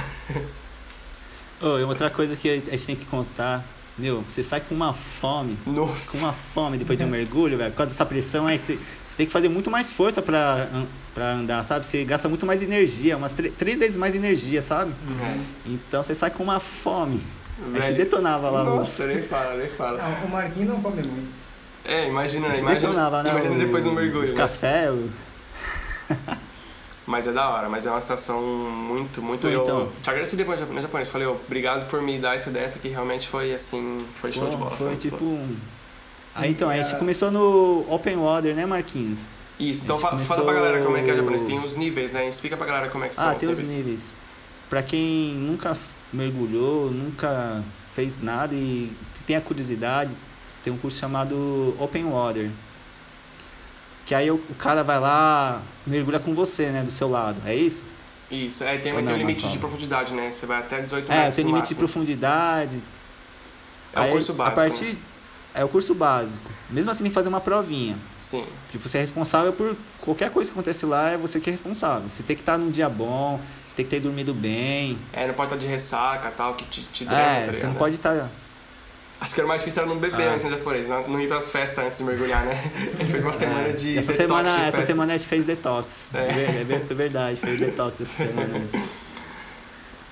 [1.60, 3.64] Oh, e outra coisa que a gente tem que contar,
[3.96, 6.16] meu, você sai com uma fome, com Nossa.
[6.16, 9.26] uma fome depois de um mergulho, velho, por causa dessa pressão, aí você, você tem
[9.26, 10.68] que fazer muito mais força pra,
[11.14, 11.86] pra andar, sabe?
[11.86, 14.92] Você gasta muito mais energia, umas três, vezes mais energia, sabe?
[15.66, 17.22] Então você sai com uma fome.
[17.74, 19.98] A gente detonava lá no- Nossa, nem fala, nem fala.
[20.02, 21.32] Não, o Marquinhos não come muito.
[21.84, 23.30] É, imagina, imagina, detonava, né?
[23.30, 24.36] imagina o- depois do mergulho, Os né?
[24.36, 25.08] café, o-
[27.06, 29.40] Mas é da hora, mas é uma sensação muito, muito.
[29.42, 29.88] Pô, eu então.
[30.02, 31.08] te agradeci depois no japonês.
[31.08, 34.06] Falei, ó, obrigado por me dar essa ideia, porque realmente foi assim.
[34.20, 34.70] Foi show de bola.
[34.76, 35.16] Foi muito tipo.
[35.24, 35.56] um-
[36.34, 39.26] Aí então, a gente começou no Open Water, né, Marquinhos?
[39.58, 41.42] Isso, então fa- começou- fala pra galera como é que é japonês.
[41.42, 42.28] Tem os níveis, né?
[42.28, 44.14] Explica pra galera como é que são Ah, os tem os níveis.
[44.68, 45.76] Pra quem nunca
[46.12, 47.62] mergulhou, nunca
[47.94, 48.90] fez nada e
[49.26, 50.10] tem a curiosidade,
[50.64, 52.50] tem um curso chamado Open Water.
[54.04, 57.40] Que aí o, o cara vai lá, mergulha com você, né, do seu lado.
[57.46, 57.84] É isso?
[58.30, 60.30] Isso, é, tem, Ou tem um limite de profundidade, né?
[60.32, 61.36] Você vai até 18 É, metros.
[61.36, 61.78] tem no limite de máximo.
[61.78, 62.82] profundidade.
[63.92, 64.60] É o Aí, curso básico.
[64.60, 64.98] A partir,
[65.54, 66.50] é o curso básico.
[66.70, 67.96] Mesmo assim tem que fazer uma provinha.
[68.18, 68.44] Sim.
[68.70, 72.08] Tipo, você é responsável por qualquer coisa que acontecer lá, é você que é responsável.
[72.08, 74.98] Você tem que estar num dia bom, você tem que ter dormido bem.
[75.12, 77.66] É, não pode estar de ressaca e tal, que te, te drena, É, tá você
[77.66, 78.30] não pode estar.
[79.20, 80.32] Acho que era mais difícil era não beber Ah.
[80.34, 82.60] antes no japonês, não, não ir pras festas antes de mergulhar, né?
[82.98, 84.00] A gente fez uma semana de É.
[84.00, 85.94] essa detox semana, de essa semana a gente fez detox.
[86.12, 86.18] É.
[86.18, 88.68] É, é verdade, fez detox essa semana.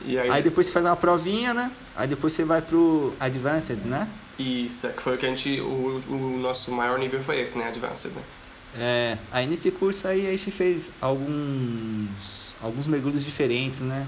[0.03, 1.71] E aí, Aí depois você faz uma provinha, né?
[1.95, 4.09] Aí depois você vai pro Advanced, né?
[4.41, 5.61] Isso, é que foi o que a gente.
[5.61, 7.69] O, o nosso maior nível foi esse, né?
[7.69, 8.13] Advanced.
[8.13, 8.23] né?
[8.77, 14.07] É, aí nesse curso aí a gente fez alguns alguns mergulhos diferentes, né?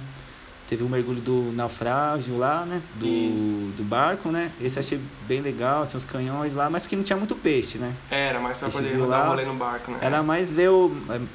[0.69, 2.81] Teve o mergulho do naufrágio lá, né?
[3.03, 3.51] Isso.
[3.51, 4.51] Do, do barco, né?
[4.61, 7.77] Esse eu achei bem legal, tinha uns canhões lá, mas que não tinha muito peixe,
[7.77, 7.93] né?
[8.11, 9.99] É, Era mais pra poder dar um lá, rolê no barco, né?
[10.01, 10.91] Era mais ver o.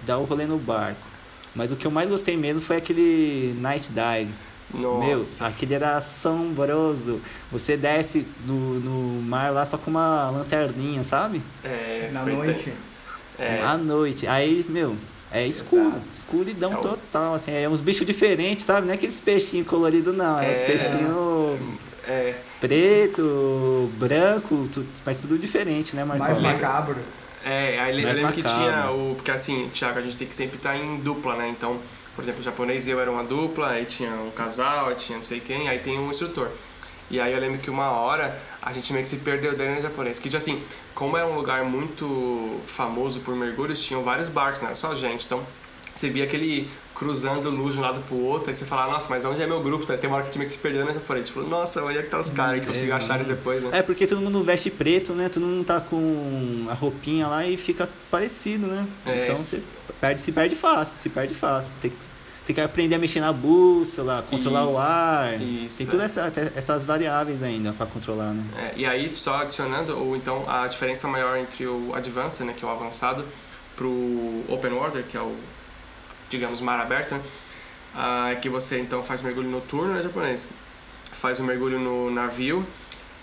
[0.05, 1.05] dar o rolê no barco.
[1.53, 4.31] Mas o que eu mais gostei mesmo foi aquele Night Dive.
[4.73, 5.43] Nossa.
[5.45, 7.21] Meu, aquele era assombroso.
[7.51, 11.41] Você desce no, no mar lá só com uma lanterninha, sabe?
[11.63, 12.73] É, Na noite.
[13.39, 13.61] É.
[13.63, 14.27] À noite.
[14.27, 14.95] Aí, meu,
[15.31, 15.83] é escuro.
[15.87, 16.01] Exato.
[16.13, 17.51] Escuridão É o- total, assim.
[17.51, 18.85] É uns bichos diferentes, sabe?
[18.87, 20.39] Não é aqueles peixinhos coloridos, não.
[20.39, 20.65] É, uns É.
[20.65, 21.59] peixinhos
[22.09, 26.25] É, preto, branco, tu- mas tudo diferente, né, Marcão?
[26.25, 26.95] Mais macabro.
[27.45, 28.63] É, aí eu lembro que macabro.
[28.65, 29.15] tinha o.
[29.15, 31.49] Porque assim, Thiago, a gente tem que sempre estar em dupla, né?
[31.49, 31.77] Então,
[32.17, 35.23] por exemplo, japonês e eu era uma dupla, aí tinha um casal, aí tinha não
[35.23, 36.49] sei quem, aí tem um instrutor.
[37.11, 39.81] E aí eu lembro que uma hora a gente meio que se perdeu dentro do
[39.83, 40.17] japonês.
[40.17, 40.63] Que assim,
[40.95, 45.27] como era um lugar muito famoso por mergulhos, tinham vários barcos, não era só gente.
[45.27, 45.45] Então,
[45.93, 49.23] você via aquele cruzando luz de um lado pro outro, aí você falava, nossa, mas
[49.23, 49.85] onde é meu grupo?
[49.85, 51.23] Tem uma hora que tinha que se perder no japonês.
[51.23, 52.53] A gente falou, nossa, onde é que tá os caras?
[52.53, 53.69] A gente conseguiu achar eles depois, né?
[53.71, 55.29] É porque todo mundo veste preto, né?
[55.29, 58.87] Todo mundo tá com a roupinha lá e fica parecido, né?
[59.05, 59.43] É, então isso.
[59.43, 59.63] você
[60.01, 61.73] perde, se perde fácil, se perde fácil.
[61.79, 61.97] Tem que,
[62.47, 65.41] tem que aprender a mexer na bússola, controlar Isso, o ar.
[65.41, 66.27] isso, tem todas é.
[66.27, 68.43] essa, essas variáveis ainda pra controlar, né?
[68.57, 72.65] É, e aí, só adicionando, ou então a diferença maior entre o Advanced, né, que
[72.65, 73.23] é o avançado,
[73.75, 73.87] pro
[74.47, 75.35] Open Water, que é o,
[76.29, 77.21] digamos, mar aberto, né,
[77.95, 80.51] ah, é que você então faz mergulho noturno, né, japonês?
[81.11, 82.65] Faz o mergulho no navio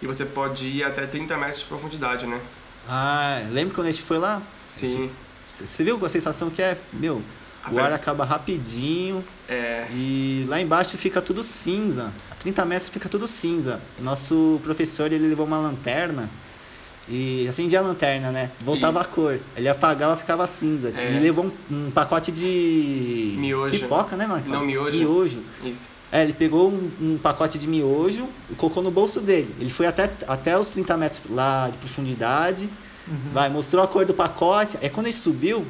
[0.03, 2.41] e você pode ir até 30 metros de profundidade, né?
[2.89, 4.43] Ah, lembra quando a gente foi lá?
[4.67, 5.11] Sim.
[5.47, 6.77] Você viu a sensação que é?
[6.93, 7.23] Meu,
[7.71, 12.13] o ar acaba rapidinho É, e lá embaixo fica tudo cinza.
[12.31, 13.81] A 30 metros fica tudo cinza.
[13.99, 16.29] Nosso professor, ele levou uma lanterna
[17.09, 18.51] e acendia a lanterna, né?
[18.61, 19.09] Voltava Isso.
[19.09, 19.41] a cor.
[19.57, 20.93] Ele apagava, ficava cinza.
[20.97, 21.07] É.
[21.07, 23.35] Ele levou um, um pacote de...
[23.39, 23.79] Miojo.
[23.79, 24.53] Pipoca, né, Marcão?
[24.53, 24.99] Não, miojo.
[24.99, 25.43] Miojo.
[25.65, 25.87] isso.
[26.11, 29.53] É, ele pegou um, um pacote de miojo e colocou no bolso dele.
[29.59, 32.69] Ele foi até, até os 30 metros lá de profundidade.
[33.33, 34.79] Vai, mostrou a cor do pacote.
[34.81, 35.67] Aí quando ele subiu,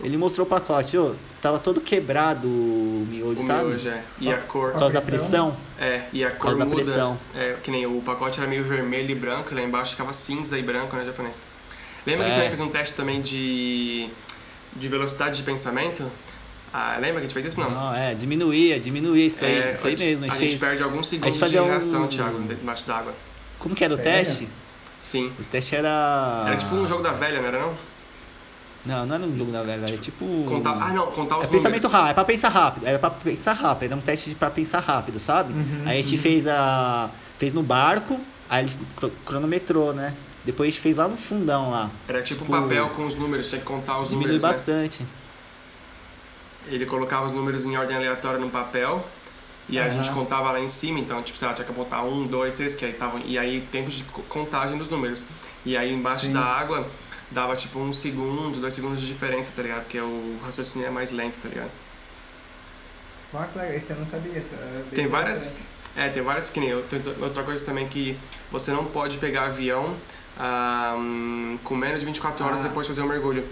[0.00, 0.96] ele mostrou o pacote.
[0.96, 3.68] Ô, tava todo quebrado o miojo, O sabe?
[3.68, 4.02] miojo, é.
[4.20, 4.72] E a cor...
[4.72, 5.56] Por causa da pressão.
[5.78, 6.82] É, e a cor causa da muda.
[6.82, 7.18] pressão.
[7.34, 10.58] É, que nem o pacote era meio vermelho e branco, e lá embaixo ficava cinza
[10.58, 11.44] e branco, né, japonês?
[12.06, 12.34] Lembra que É.
[12.34, 14.08] também fez um teste também de,
[14.74, 16.10] de velocidade de pensamento?
[16.72, 17.60] Ah, lembra que a gente fez isso?
[17.60, 17.70] Não.
[17.70, 20.24] Não, é, diminuía, diminuía isso aí, É, isso aí a gente- mesmo.
[20.24, 20.60] A, A, gente fez...
[20.60, 23.14] perde alguns segundos de fazia um- reação, Thiago, debaixo d'água.
[23.58, 24.12] Como que era o Sério?
[24.26, 24.48] teste?
[25.00, 25.32] Sim.
[25.38, 26.44] O teste era...
[26.46, 27.74] Era tipo um jogo da velha, não era não?
[28.86, 30.24] Não, não era um jogo da velha, era tipo...
[30.48, 30.70] Contar...
[30.80, 31.92] Ah, não, contar os É pensamento números.
[31.92, 34.78] rápido, é pra pensar rápido, era pra pensar rápido, era um teste de- pra pensar
[34.80, 35.52] rápido, sabe?
[35.84, 37.10] aí a gente fez a.
[37.38, 40.14] fez no barco, aí ele cro- cronometrou, né?
[40.44, 41.90] Depois a gente fez lá no fundão lá.
[42.08, 44.56] Era tipo, Tipo, um papel com os números, tinha que contar os Diminui números, né?
[44.56, 45.02] bastante.
[46.66, 49.04] Ele colocava os números em ordem aleatória no papel
[49.68, 49.90] e a Aham.
[49.90, 52.74] gente contava lá em cima, então, tipo, sei lá, tinha que botar um, dois, três,
[52.74, 55.24] que aí tava, e aí tempos de co- contagem dos números.
[55.66, 56.32] E aí embaixo Sim.
[56.32, 56.86] da água
[57.30, 59.82] dava tipo um segundo, dois segundos de diferença, tá ligado?
[59.82, 61.70] Porque o raciocínio é mais lento, tá ligado?
[63.34, 64.38] Ah, que legal, esse eu não sabia.
[64.38, 65.58] Isso é Tem várias.
[65.96, 66.84] É, tem várias pequenininhas.
[66.88, 68.16] Tem outra coisa também que
[68.50, 69.94] você não pode pegar avião
[70.38, 72.62] ah, hum, com menos de 24 horas Ah.
[72.64, 73.44] depois de fazer o mergulho.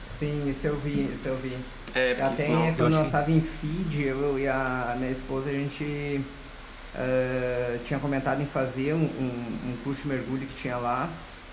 [0.00, 1.56] Sim, isso eu vi, isso eu vi.
[1.94, 2.60] É, porque Até senão.
[2.74, 6.20] quando eu nós achei- estava em feed, eu e a minha esposa, a gente
[6.94, 11.08] eh, tinha comentado em fazer um, um, um curso de mergulho que tinha lá.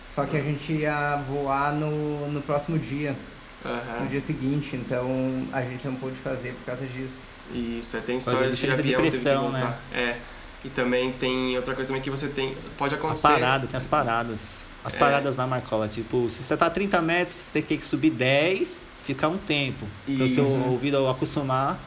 [0.10, 3.16] Só que a gente ia voar no, no próximo dia,
[3.64, 4.02] Aham.
[4.02, 5.08] no dia seguinte, então
[5.54, 7.28] a gente não pôde fazer por causa disso.
[7.54, 9.52] Isso, é, tem história da de avião teve que voltar.
[9.52, 9.78] né?
[9.94, 10.18] É.
[10.66, 12.58] E também tem outra coisa também que você tem.
[12.78, 13.28] Pode A acontecer.
[13.28, 14.60] parada, tem as paradas.
[14.84, 14.98] As É.
[14.98, 18.80] paradas na Marcola, tipo, se você tá a 30 metros, você tem que subir 10,
[19.04, 19.86] ficar um tempo.
[20.06, 20.66] Para o seu Isso.
[20.70, 21.80] ouvido acostumar.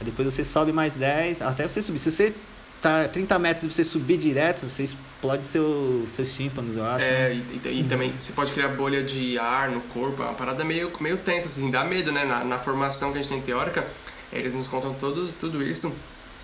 [0.00, 1.98] Aí depois você sobe mais 10, até você subir.
[2.00, 2.34] Se você
[2.82, 7.04] tá a 30 metros e você subir direto, você explode seu, seus tímpanos, eu acho.
[7.04, 7.34] É, né?
[7.64, 10.64] e, e- e também você pode criar bolha de ar no corpo, é uma parada
[10.64, 12.24] meio, meio tensa, assim, dá medo, né?
[12.24, 13.86] Na, na formação que a gente tem teórica,
[14.32, 15.94] eles nos contam todos, tudo isso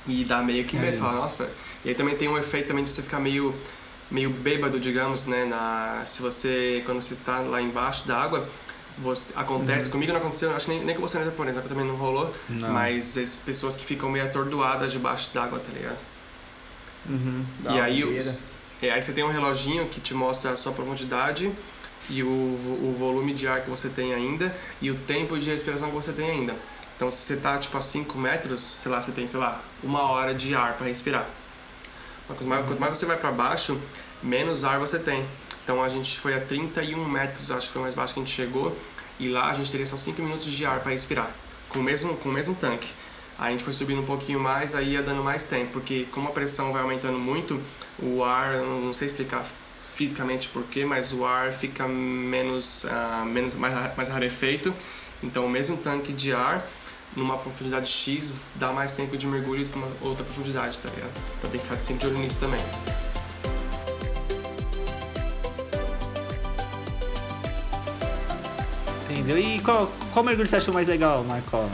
[0.06, 1.00] e dá meio que medo, É.
[1.00, 1.50] fala, nossa.
[1.84, 3.54] E aí também tem um efeito também de você ficar meio,
[4.10, 5.44] meio bêbado, digamos, né?
[5.44, 8.48] Na, se você, quando você tá lá embaixo da água,
[8.98, 11.94] você, acontece, comigo não aconteceu, acho que nem, nem com você na japonesa, também não
[11.96, 12.72] rolou, Não.
[12.72, 15.98] mas as pessoas que ficam meio atordoadas debaixo d'água, tá ligado?
[17.08, 18.18] Uhum, E aí,
[18.82, 21.50] é, aí você tem um reloginho que te mostra a sua profundidade
[22.10, 25.88] e o, o volume de ar que você tem ainda e o tempo de respiração
[25.88, 26.54] que você tem ainda.
[26.96, 30.02] Então, se você tá tipo a 5 metros, sei lá, você tem, sei lá, uma
[30.10, 31.26] hora de ar para respirar.
[32.28, 33.80] Mas Quanto mais, quanto mais você vai para baixo,
[34.22, 35.24] menos ar você tem.
[35.62, 38.24] Então, a gente foi a 31 metros, acho que foi o mais baixo que a
[38.24, 38.76] gente chegou,
[39.20, 41.30] e lá a gente teria só 5 minutos de ar para respirar,
[41.68, 42.88] com o mesmo, com o mesmo tanque.
[43.38, 46.32] A gente foi subindo um pouquinho mais, aí ia dando mais tempo, porque como a
[46.32, 47.62] pressão vai aumentando muito,
[48.02, 49.46] o ar, não sei explicar
[49.94, 54.74] fisicamente porquê, mas o ar fica menos, ah, menos mais, mais rarefeito.
[55.22, 56.66] Então o mesmo tanque de ar,
[57.14, 61.12] numa profundidade X, dá mais tempo de mergulho do que uma outra profundidade, tá ligado?
[61.38, 62.60] Então tem que ficar sempre de olho nisso também.
[69.08, 69.38] Entendeu?
[69.38, 71.70] E qual, qual mergulho você achou mais legal, Marcola?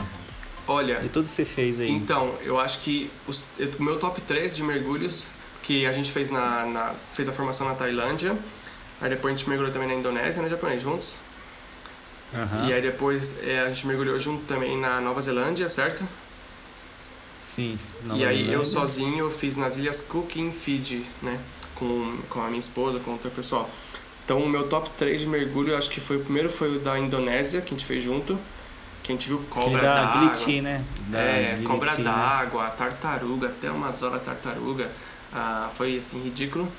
[0.67, 1.89] Olha, De todos que você fez aí.
[1.91, 5.27] Então, eu acho que os- eu- o meu top 3 de mergulhos,
[5.61, 8.35] que a gente fez na, na- fez a formação na Tailândia,
[8.99, 11.17] aí depois a gente mergulhou também na Indonésia, no japonês, juntos.
[12.33, 12.67] Aham.
[12.67, 16.03] E aí depois é, a gente mergulhou junto também na Nova Zelândia, certo?
[17.41, 17.77] Sim.
[18.03, 18.65] Nova e aí eu Zelândia.
[18.65, 21.39] sozinho fiz nas ilhas Cook e Fiji, né?
[21.75, 23.69] Com, com a minha esposa, com outro pessoal.
[24.23, 26.79] Então o meu top 3 de mergulho, eu acho que foi o primeiro foi o
[26.79, 28.37] da Indonésia, que a gente fez junto.
[29.05, 30.21] Que a gente viu cobra da d'água.
[30.29, 30.83] Glitch, né?
[31.09, 32.03] Da É, Glitch, cobra né?
[32.03, 34.89] d'água, tartaruga, até umas horas tartaruga.
[35.31, 36.71] Ah, foi assim, ridículo.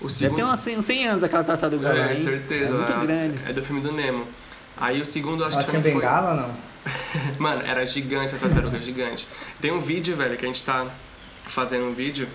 [0.00, 2.16] O Deve ter umas 100, uns 100 anos aquela tartaruga lá, É, hein?
[2.16, 2.66] certeza.
[2.66, 3.38] É muito é- grande.
[3.50, 4.26] É do filme do Nemo.
[4.78, 5.92] Aí o segundo, acho Ela que tinha foi...
[5.92, 6.54] bengala não?
[7.38, 9.26] Mano, era gigante a tartaruga, gigante.
[9.60, 10.86] Tem um vídeo, velho, que a gente tá
[11.44, 12.26] fazendo um vídeo.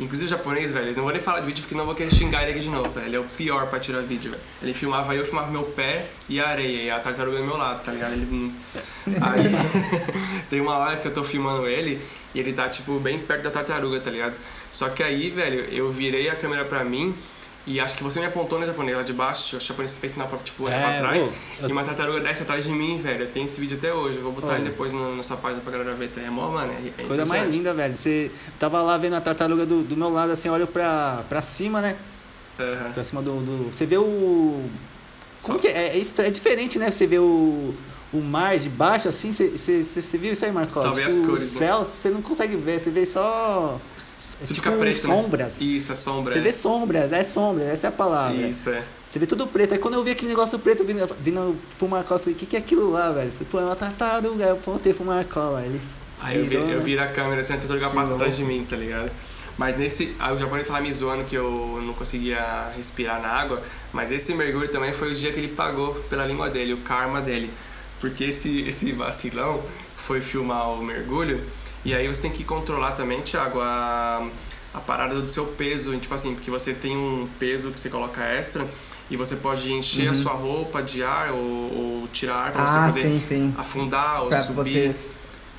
[0.00, 2.42] Inclusive o japonês, velho, não vou nem falar de vídeo porque não vou querer xingar
[2.42, 3.06] ele aqui de novo, velho.
[3.06, 4.42] Ele é o pior pra tirar vídeo, velho.
[4.62, 7.84] Ele filmava eu, filmava meu pé e a areia, e a tartaruga do meu lado,
[7.84, 8.14] tá ligado?
[8.14, 8.52] Ele...
[9.20, 9.44] Aí
[10.48, 12.00] tem uma hora que eu tô filmando ele
[12.34, 14.36] e ele tá, tipo, bem perto da tartaruga, tá ligado?
[14.72, 17.14] Só que aí, velho, eu virei a câmera pra mim
[17.74, 20.28] e acho que você me apontou no japonês lá de baixo, o japonês fez sinal
[20.28, 21.30] pra, tipo, olhar É, pra trás.
[21.60, 23.24] eu- E uma tartaruga desce atrás de mim, velho.
[23.24, 24.16] Eu tenho esse vídeo até hoje.
[24.18, 24.56] Eu vou botar Ô.
[24.56, 26.08] ele depois no, nessa página pra galera ver.
[26.10, 26.20] tá?
[26.20, 26.72] É mó, mano.
[26.72, 27.94] É, é Coisa mais linda, velho.
[27.96, 31.80] Você tava lá vendo a tartaruga do, do meu lado, assim, olha pra, pra cima,
[31.80, 31.96] né?
[32.58, 32.92] Aham.
[32.92, 33.32] Pra cima do.
[33.40, 34.64] do- você vê o.
[35.42, 35.96] Como que é?
[35.96, 36.90] É, é diferente, né?
[36.90, 37.74] Você vê o,
[38.12, 39.32] o mar de baixo, assim.
[39.32, 40.74] Você, viu isso aí, Marcos?
[40.74, 41.66] Só vê as tipo, cores, o né?
[41.66, 42.80] céu, você não consegue ver.
[42.80, 43.80] Você vê só.
[44.42, 45.14] É Tudo tipo fica preto, né?
[45.14, 45.60] sombras.
[45.60, 46.32] Isso, a sombra.
[46.32, 46.42] Você é.
[46.42, 48.46] vê sombras, é sombras, essa é a palavra.
[48.46, 48.82] Isso, é.
[49.06, 49.72] Você vê tudo preto.
[49.72, 52.46] Aí quando eu vi aquele negócio preto vindo, vindo pro Marcola, eu falei, o que,
[52.46, 53.28] que é aquilo lá, velho?
[53.28, 54.44] Eu falei, pô, é uma tartaruga.
[54.44, 55.62] Eu apontei pro Marcola.
[55.64, 55.80] Ele
[56.20, 56.84] Aí eu, vi, virou, eu né?
[56.84, 59.10] viro a câmera assim, a tartaruga passa atrás de mim, tá ligado?
[59.58, 60.16] Mas nesse.
[60.32, 63.62] O japonês tava me zoando que eu não conseguia respirar na água.
[63.92, 67.20] Mas esse mergulho também foi o dia que ele pagou pela língua dele, o karma
[67.20, 67.50] dele.
[68.00, 69.62] Porque esse, esse vacilão
[69.96, 71.42] foi filmar o mergulho.
[71.84, 74.28] E aí você tem que controlar também, Thiago, a,
[74.74, 75.96] a parada do seu peso.
[75.98, 78.66] Tipo assim, porque você tem um peso que você coloca extra.
[79.10, 82.68] E você pode encher a sua roupa de ar ou, ou tirar ar pra Uhum.
[82.68, 83.54] Ah, você poder sim, sim.
[83.58, 84.54] afundar ou Pra subir.
[84.54, 84.96] poder-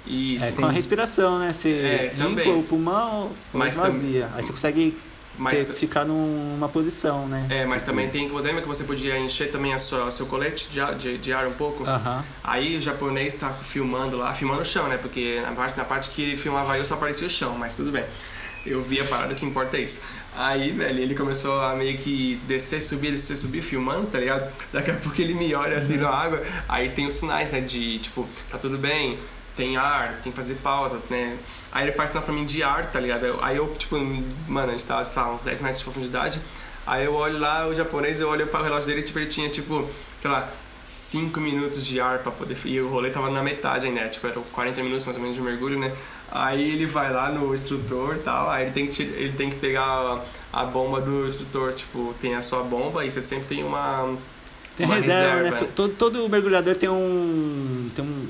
[0.08, 0.46] Isso.
[0.46, 1.52] É com a respiração, né?
[1.52, 2.60] Você É, infla também.
[2.60, 4.30] o pulmão Mas tam- esvazia.
[4.34, 4.98] Aí você consegue
[5.42, 7.46] Mas, ter- ficar numa posição, né?
[7.50, 10.26] é, mas Tipo, também tem o lembra que você podia encher também a sua, seu
[10.28, 11.84] colete de ar, de, de ar um pouco?
[11.84, 12.24] Aham.
[12.44, 14.98] Aí o japonês tá filmando lá, filmando o chão, né?
[14.98, 17.92] Porque na parte, na parte que ele filmava eu só aparecia o chão, mas tudo
[17.92, 18.06] bem.
[18.64, 20.02] Eu vi a parada, o que importa é isso.
[20.36, 24.48] Aí, velho, ele começou a meio que descer, subir, descer, subir, filmando, tá ligado?
[24.72, 27.60] Daqui a pouco ele me olha assim na água, aí tem os sinais, né?
[27.62, 29.18] De tipo, tá tudo bem,
[29.62, 31.38] tem ar, tem que fazer pausa, né?
[31.72, 33.38] Aí ele faz pra mim de ar, tá ligado?
[33.44, 33.96] Aí eu, tipo,
[34.48, 36.42] mano, a gente tava, sei lá, uns 10 metros de profundidade.
[36.88, 39.50] Aí eu olho lá, o japonês, eu olho para o relógio dele, tipo, ele tinha,
[39.50, 40.50] tipo, sei lá,
[40.90, 42.58] 5 minutos de ar pra poder.
[42.66, 44.10] E o rolê tava na metade ainda, né?
[44.10, 45.94] tipo, eram 40 minutos mais ou menos de mergulho, né?
[46.32, 49.58] Aí ele vai lá no instrutor e tal, aí ele tem que, ele tem que
[49.58, 53.64] pegar a, a bomba do instrutor, tipo, tem a sua bomba e você sempre tem
[53.64, 54.16] uma.
[54.76, 55.58] Tem uma reserva, né?
[55.60, 57.90] To- Todo, todo mergulhador tem um.
[57.94, 58.28] Tem um.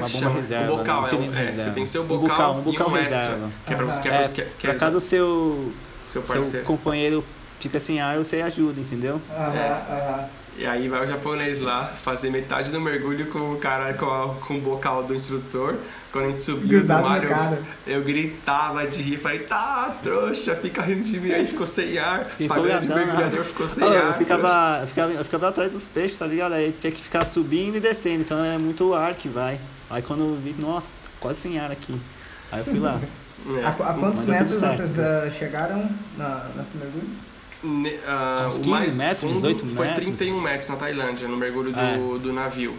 [0.00, 0.34] Como é uma que chama?
[0.40, 0.72] reserva.
[0.72, 1.08] o bocal, né?
[1.12, 1.62] Um é, um- é, reserva.
[1.62, 3.32] você tem seu Um bocal, um bocal e um reserva.
[3.34, 3.48] extra.
[3.66, 5.72] Que é pra você, que é É, que é, que é caso o seu,
[6.04, 7.24] seu seu companheiro
[7.60, 9.20] fica sem ar, você ajuda, entendeu?
[9.30, 9.68] Aham, É.
[9.90, 10.24] aham.
[10.58, 14.34] E aí vai o japonês lá fazer metade do mergulho com o cara com, a-
[14.36, 15.74] com o bocal do instrutor.
[16.10, 17.22] Quando a gente subiu do mar,
[17.86, 21.30] eu, eu gritava de rir, falei, tá, trouxa, fica rindo de mim.
[21.30, 23.04] Aí ficou sem ar, Fiquei pagando de folgadão, né?
[23.04, 23.92] mergulhador, ficou sem ar.
[24.06, 26.54] eu, ficava, eu, ficava, eu ficava atrás dos peixes, tá ligado?
[26.54, 29.60] Aí tinha que ficar subindo e descendo, então é muito ar que vai.
[29.90, 31.94] Aí quando eu vi, nossa, quase sem ar aqui.
[32.52, 33.00] Aí eu fui lá.
[33.02, 33.06] É.
[33.64, 37.08] A, a quantos Mas deu metros vocês ah, chegaram na, nesse mergulho?
[37.62, 40.04] Ne- ah, Uns o 15 mais metros, fundo 18 foi metros.
[40.06, 41.96] 31 metros na Tailândia, no mergulho do, É.
[41.96, 42.74] do navio.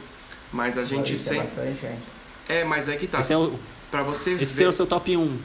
[0.51, 1.39] Mas a gente é sempre...
[1.39, 1.97] bastante, é.
[2.49, 3.19] É, mas é que tá.
[3.19, 3.53] Esse é o,
[3.91, 4.51] Pra você esse ver...
[4.51, 5.37] seria o seu top 1.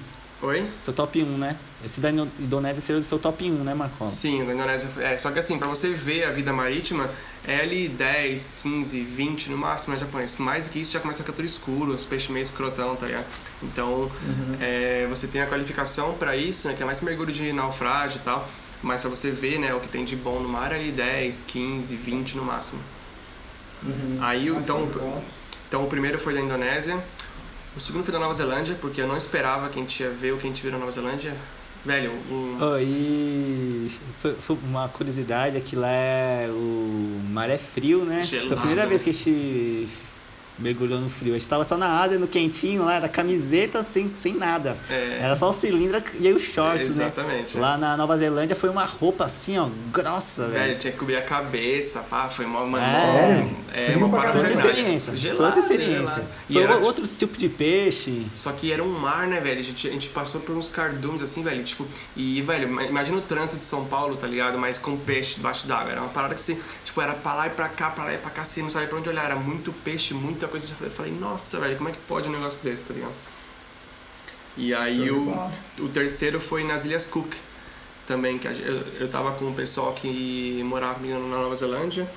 [0.43, 0.67] Oi?
[0.83, 1.57] Seu top 1, né?
[1.85, 4.11] Esse da Indo- Indonésia seria o seu top 1, né, Marcola?
[4.11, 4.89] Sim, na Indonésia.
[5.05, 7.11] É, só que assim, pra você ver a vida marítima,
[7.45, 10.37] é ali 10, 15, 20 no máximo, né, japonês?
[10.39, 13.07] Mais do que isso já começa a ficar tudo escuro, os peixes meio escrotão, tá
[13.07, 13.27] ligado?
[13.63, 14.11] Então,
[14.61, 16.75] é, você tem a qualificação pra isso, né?
[16.75, 18.49] Que é mais mergulho de naufrágio e tal.
[18.83, 21.45] Mas pra você ver, né, o que tem de bom no mar é ali 10,
[21.47, 22.81] 15, 20 no máximo.
[23.83, 24.19] Uhum.
[24.21, 25.25] Aí, então, muito bom.
[25.69, 27.03] então, o primeiro foi da Indonésia,
[27.77, 30.33] o segundo foi da Nova Zelândia, porque eu não esperava que a gente ia ver
[30.33, 31.35] o que a gente viu na Nova Zelândia.
[31.85, 38.05] Velho, um, Oh, e foi, foi uma curiosidade, aqui lá é o mar é frio,
[38.05, 38.19] né?
[38.21, 38.55] Foi Gelado.
[38.55, 39.89] a primeira vez que a gente
[40.59, 41.35] mergulhou no frio.
[41.35, 44.77] A gente tava só na área, no quentinho lá, era camiseta sem, sem nada.
[44.91, 45.19] É.
[45.23, 47.05] Era só o cilindro e aí os shorts, né?
[47.07, 47.59] Exatamente.
[47.59, 50.79] Lá na Nova Zelândia foi uma roupa assim, ó, grossa, Velho, velho.
[50.79, 53.47] tinha que cobrir a cabeça, pá, foi uma, uma, É.
[53.75, 54.79] É, uma parada Foi outra vermelha.
[54.81, 55.17] experiência.
[55.17, 55.99] Gelado, foi outra experiência.
[56.15, 56.25] gelado.
[56.49, 58.27] E Foi era, o- outros tipos de peixe.
[58.35, 59.61] Só que era um mar, né, velho?
[59.61, 61.65] A gente, a gente passou por uns cardumes assim, velho.
[61.65, 61.87] Tipo,
[62.17, 64.59] e, velho, ma- imagina o trânsito de São Paulo, tá ligado?
[64.59, 65.93] Mas com peixe debaixo d'água.
[65.93, 68.19] Era uma parada que você, tipo, era pra lá e pra cá, pra lá e
[68.19, 69.25] pra cá, você não sabia pra onde olhar.
[69.25, 70.13] Era muito peixe,
[70.43, 70.75] muita coisa.
[70.81, 73.15] Eu falei, nossa, velho, como é que pode um negócio desse, tá ligado?
[74.57, 75.33] E aí o,
[75.79, 77.35] o terceiro foi nas Ilhas Cook.
[78.07, 82.11] Também, que eu, eu tava com um pessoal que morava comigo na Nova Zelândia.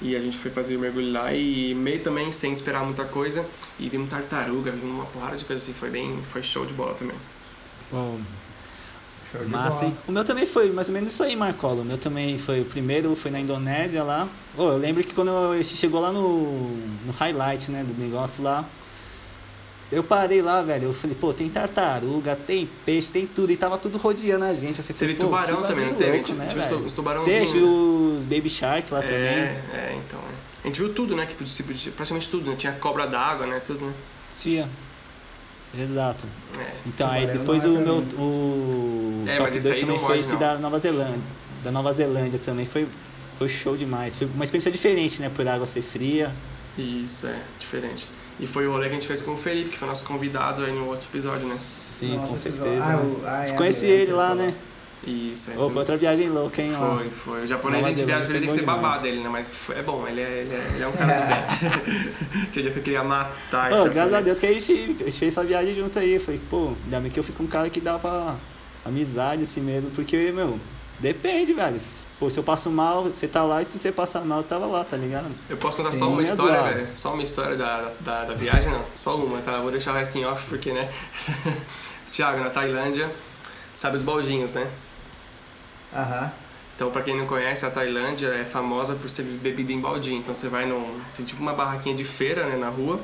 [0.00, 3.44] E a gente foi fazer o mergulho lá e meio também sem esperar muita coisa.
[3.78, 5.72] E vimos tartaruga, vimos uma porrada de coisa assim.
[5.72, 7.16] Foi bem, foi show de bola também.
[9.32, 9.92] Show de Massa?
[10.06, 11.80] O meu também foi mais ou menos isso aí, Marcola.
[11.82, 14.28] O meu também foi o primeiro, foi na Indonésia lá.
[14.56, 16.68] Ô, eu lembro que quando eu- a gente chegou lá no,
[17.06, 18.64] no highlight, né, do negócio lá,
[19.90, 20.84] eu parei lá, velho.
[20.88, 23.52] Eu falei, pô, tem tartaruga, tem peixe, tem tudo.
[23.52, 24.80] E tava tudo rodeando a gente.
[24.80, 26.16] Assim, Teve falei, tubarão também, não teve?
[26.18, 26.86] louco, né, os tu- velho?
[26.86, 29.16] os tubarãozinhos, Teve os baby shark lá também.
[29.16, 30.18] É, é, então.
[30.20, 30.32] é.
[30.64, 31.26] A gente viu tudo, né?
[31.26, 32.56] Que podia, podia- praticamente tudo, né?
[32.56, 33.60] Tinha cobra d'água, né?
[33.60, 33.92] Tudo, né?
[34.38, 34.68] Tinha.
[35.78, 36.26] Exato.
[36.58, 36.66] É.
[36.86, 37.96] Então, aí depois é o meu.
[38.18, 40.38] O É, top mas esse 2 aí também foi esse não.
[40.38, 41.20] da Nova Zelândia.
[41.64, 42.66] Da Nova Zelândia também.
[42.66, 42.86] Foi,
[43.38, 44.16] foi show demais.
[44.18, 45.30] Foi uma experiência diferente, né?
[45.34, 46.30] Por água ser fria.
[46.76, 48.08] Isso, é, diferente.
[48.40, 50.64] E foi o rolê que a gente fez com o Felipe, que foi nosso convidado
[50.64, 51.54] aí no outro episódio, né?
[51.58, 52.82] Sim, Nossa, com certeza.
[52.82, 54.54] Ah, o- ah, é, Conheci lembro ele que lá, né?
[55.04, 55.54] Isso, é.
[55.56, 56.72] Ô, foi outra viagem louca, hein?
[56.76, 56.96] ó.
[56.96, 57.42] Foi, foi.
[57.42, 59.04] O japonês a gente viaja ele, tem que ser babado demais.
[59.04, 59.28] ele, né?
[59.28, 62.12] Mas foi- é bom, ele é, ele é, ele é um cara do bem.
[62.52, 64.20] Tinha dia que eu queria matar esse Ô, graças a.
[64.20, 66.18] Deus que a gente, a gente fez essa viagem junto aí.
[66.20, 68.38] Falei, pô, ainda bem que eu fiz com um cara que dava
[68.84, 69.90] amizade assim mesmo.
[69.90, 70.60] Porque, meu,
[71.00, 71.80] depende, velho.
[72.20, 74.66] Pô, se eu passo mal, você tá lá e se você passar mal, eu tava
[74.66, 75.32] lá, tá ligado?
[75.50, 76.88] Eu posso contar Sim, só uma é história, velho?
[76.94, 78.84] Só uma história da, da, da viagem, não?
[78.94, 79.58] Só uma, tá?
[79.58, 80.88] Vou deixar o resto em off porque, né?
[82.12, 83.10] Tiago, na Tailândia,
[83.74, 84.68] sabe os baldinhos, né?
[85.94, 86.30] Aham.
[86.74, 90.18] Então, pra quem não conhece, a Tailândia é famosa por ser bebida em baldinho.
[90.18, 91.00] Então, você vai num.
[91.16, 92.98] Tem tipo uma barraquinha de feira, né, na rua.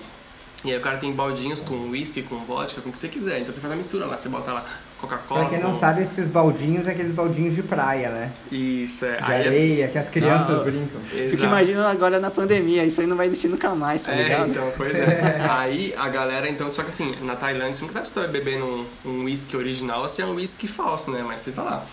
[0.65, 3.39] E aí o cara tem baldinhos com uísque, com vodka, com o que você quiser.
[3.39, 4.65] Então você faz a mistura lá, você bota lá
[5.01, 5.43] Coca-Cola.
[5.43, 8.33] Pra quem não com- sabe, esses baldinhos é aqueles baldinhos de praia, né?
[8.51, 9.21] Isso, é.
[9.21, 11.01] De Aí é- areia, que as crianças Não, brincam.
[11.03, 11.45] Fica Exato.
[11.45, 14.51] imaginando agora na pandemia, isso aí não vai existir nunca mais, tá É, ligado?
[14.51, 15.39] então, pois é.
[15.49, 18.29] Aí a galera, então, só que assim, na Tailândia, você nunca sabe se você vai
[18.29, 21.23] bebendo um, um whisky original ou se é um whisky falso, né?
[21.25, 21.87] Mas você tá lá.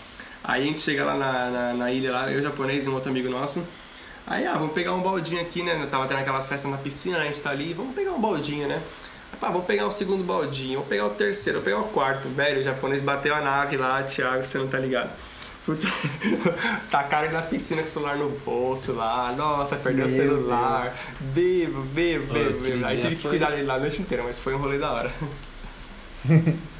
[0.46, 3.10] Aí a gente chega lá na, na, na ilha, lá, eu, japonês e um outro
[3.10, 3.66] amigo nosso.
[4.24, 5.86] Aí, ah, vamos pegar um baldinho aqui, né?
[5.90, 8.80] Tava tendo aquelas festas na piscina, a gente tá ali, vamos pegar um baldinho, né?
[9.40, 12.28] Pá, vamos pegar o segundo baldinho, vamos pegar o terceiro, vamos pegar o quarto.
[12.28, 15.10] Velho, o japonês bateu a nave lá, Thiago, você não tá ligado.
[15.64, 15.88] Puta,
[16.92, 19.32] tacaram ele na piscina com o celular no bolso lá.
[19.32, 20.96] Nossa, perdeu o Meu celular.
[21.18, 22.86] Bebo, bebo, bebo, bebo.
[22.86, 25.12] Aí tive que cuidar dele lá a noite inteira, mas foi um rolê da hora.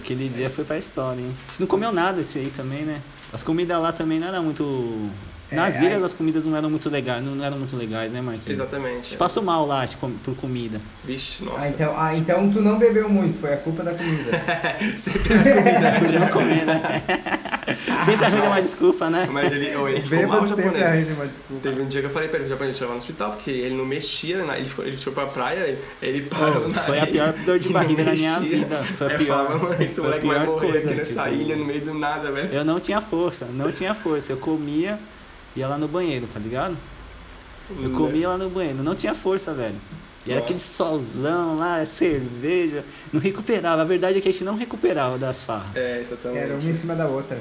[0.00, 1.36] Aquele dia foi pra história, hein?
[1.46, 3.02] Você não comeu nada esse aí também, né?
[3.32, 5.10] As comidas lá também não eram muito.
[5.50, 8.20] Nas É, ilhas aí- as comidas não eram muito legais, não eram muito legais, né,
[8.20, 8.48] Marquinhos?
[8.48, 9.08] A Exatamente.
[9.08, 9.84] gente passou mal lá
[10.24, 10.78] por comida.
[11.04, 11.64] Vixe, nossa.
[11.64, 14.30] Ah então, ah, então tu não bebeu muito, foi a culpa da comida.
[14.96, 17.02] Sempre a comida, Por não comer, né?
[18.04, 19.28] Sempre arranja uma desculpa, né?
[19.30, 21.08] Mas ele, ô, ele ficou mal bêbado sempre japonês.
[21.16, 21.62] uma desculpa.
[21.62, 23.74] Teve um dia que eu falei pra ele, o japonês levar no hospital, porque ele
[23.76, 24.58] não mexia, né?
[24.58, 27.58] ele, ficou, ele foi pra praia, ele, ele parou Ô, na foi a pior dor
[27.58, 28.76] de barriga da minha vida.
[28.76, 29.46] Foi a eu pior.
[29.46, 31.64] falava, "Mano, esse foi a moleque vai pior morrer coisa, aqui nessa tipo, ilha, no
[31.64, 32.52] meio do nada, velho.
[32.52, 34.32] Eu não tinha força, não tinha força.
[34.32, 34.98] Eu comia,
[35.58, 36.76] ia lá no banheiro, tá ligado?
[37.82, 39.74] Eu comia lá no banheiro, não tinha força, velho.
[40.26, 40.44] E era Nossa.
[40.52, 42.84] aquele solzão lá, cerveja.
[43.12, 43.80] Não recuperava.
[43.80, 45.74] A verdade é que a gente não recuperava das farras.
[45.74, 46.38] É, exatamente.
[46.40, 47.40] Era uma em cima da outra.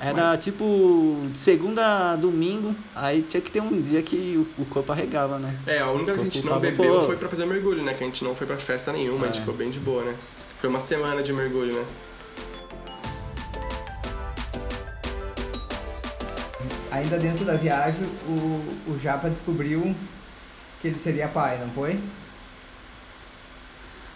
[0.00, 4.66] Era tipo de segunda a domingo, aí tinha que ter um dia que o, o
[4.66, 5.56] corpo arregava, né?
[5.66, 7.00] É, a única que a gente não bebeu pô.
[7.02, 7.94] foi pra fazer mergulho, né?
[7.94, 9.40] Que a gente não foi pra festa nenhuma, a gente É.
[9.40, 10.14] ficou bem de boa, né?
[10.58, 11.84] Foi uma semana de mergulho, né?
[16.94, 18.32] Ainda dentro da viagem, o,
[18.92, 19.94] o Japa descobriu
[20.80, 21.98] que ele seria pai, não foi?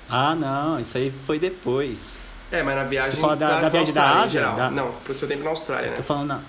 [0.08, 2.12] Ah, não, isso aí foi depois.
[2.50, 3.14] É, mas na viagem.
[3.14, 4.30] Você fala da- pra da viagem da Ásia?
[4.40, 4.56] geral.
[4.56, 5.96] Da- Não, pro seu tempo na Austrália, né?
[5.96, 6.40] Tô falando na,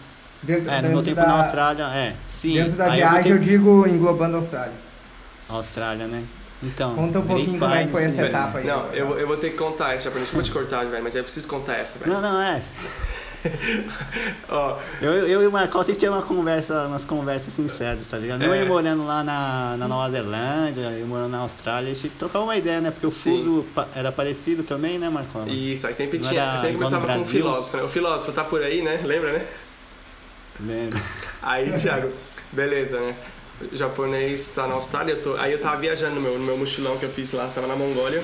[0.41, 2.15] Dentro, é, no dentro meu tempo da, na Austrália, é.
[2.27, 2.53] Sim.
[2.53, 4.73] Dentro da aí eu viagem, eu, voltei- digo englobando a Austrália.
[5.49, 6.23] Austrália, né?
[6.63, 6.95] Então.
[6.95, 8.67] Conta um pouquinho como é que foi essa etapa aí.
[8.67, 10.29] Não, eu, vou- eu vou ter que contar essa, japonês.
[10.29, 12.13] Desculpa te cortar, velho, mas eu preciso contar essa, velho.
[12.13, 12.61] Não, não, é.
[14.49, 18.43] Ó, Eu, eu e o Marcos sempre tinha uma conversa, umas conversas sinceras, tá ligado?
[18.43, 18.65] Eu É.
[18.65, 22.81] morando lá na, na Nova Zelândia, eu morando na Austrália, a gente trocava uma ideia,
[22.81, 22.91] né?
[22.91, 23.37] Porque o Sim.
[23.37, 23.65] fuso
[23.95, 25.43] era parecido também, né, Marcos?
[25.51, 26.41] isso, aí sempre Não tinha.
[26.41, 27.31] era Sempre começava com um Brasil?
[27.41, 27.83] filósofo, né?
[27.83, 28.99] O filósofo tá por aí, né?
[29.03, 29.45] Lembra, né?
[30.59, 30.99] Lembro.
[31.41, 32.11] Aí, Thiago,
[32.51, 33.15] beleza, né?
[33.73, 36.97] japonês tá na Austrália, eu tô, aí eu tava viajando no meu, no meu mochilão
[36.97, 38.23] que eu fiz lá, tava na Mongólia,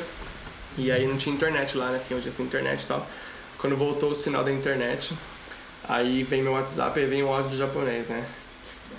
[0.77, 1.97] e aí não tinha internet lá, né?
[1.99, 3.05] Porque hoje é sem internet e tal.
[3.59, 5.17] Quando voltou o sinal da internet,
[5.87, 8.25] aí vem meu WhatsApp e vem o áudio do japonês, né?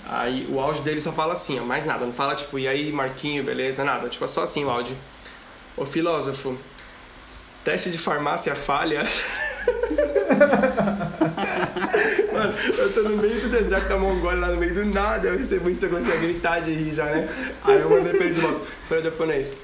[0.05, 2.91] Aí o áudio dele só fala assim, ó, mais nada, não fala tipo, e aí
[2.91, 4.95] Marquinho, beleza, nada, tipo, é só assim o áudio.
[5.75, 6.57] Ô filósofo,
[7.63, 9.03] teste de farmácia falha.
[12.31, 15.37] Mano, eu tô no meio do deserto da Mongólia, lá no meio do nada, eu
[15.37, 17.27] recebo isso, eu comecei a gritar de rir já, né?
[17.63, 19.57] Aí eu mandei pra ele de volta, falei japonês,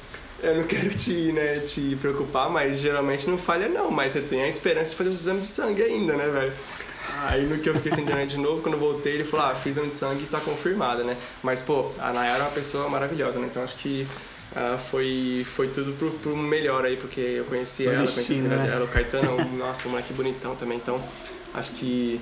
[0.44, 4.44] eu não quero te, né, te preocupar, mas geralmente não falha não, mas você tem
[4.44, 6.54] a esperança de fazer um exame de sangue ainda, né, velho?
[7.22, 9.56] Aí no que eu fiquei sem internet de novo, quando eu voltei, ele falou, ah,
[9.56, 11.16] fiz exame de sangue e tá confirmado, né?
[11.42, 13.48] Mas, pô, a Nayara é uma pessoa maravilhosa, né?
[13.50, 14.06] Então acho que
[14.52, 18.68] uh, foi, foi tudo pro, pro melhor aí, porque eu conheci Foi ela, conheci né?
[18.68, 21.02] dela, o Caetano, nossa, moleque bonitão também, então
[21.54, 22.20] acho que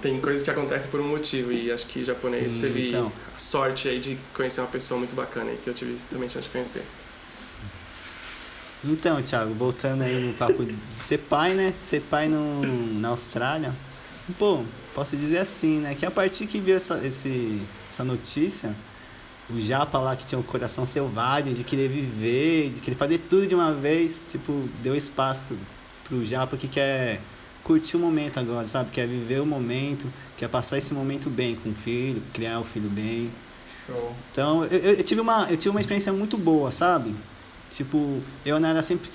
[0.00, 3.12] tem coisas que acontecem por um motivo e acho que o japonês Sim, teve então.
[3.36, 6.52] sorte aí de conhecer uma pessoa muito bacana aí, que eu tive também chance de
[6.52, 6.82] conhecer.
[8.84, 11.72] Então, Thiago, voltando aí no papo de ser pai, né?
[11.72, 12.62] Ser pai no,
[12.98, 13.72] na Austrália.
[14.38, 14.62] Pô,
[14.94, 15.94] posso dizer assim, né?
[15.94, 18.74] Que a partir que viu essa, esse, essa notícia,
[19.48, 23.46] o Japa lá que tinha um coração selvagem, de querer viver, de querer fazer tudo
[23.46, 25.56] de uma vez, tipo, deu espaço
[26.04, 27.20] pro Japa que quer
[27.62, 28.90] curtir o momento agora, sabe?
[28.90, 32.88] Quer viver o momento, quer passar esse momento bem com o filho, criar o filho
[32.88, 33.30] bem.
[33.86, 34.12] Show.
[34.32, 37.14] Então, eu- eu tive uma, eu tive uma experiência muito boa, sabe?
[37.72, 39.10] Tipo, eu e a Nara sempre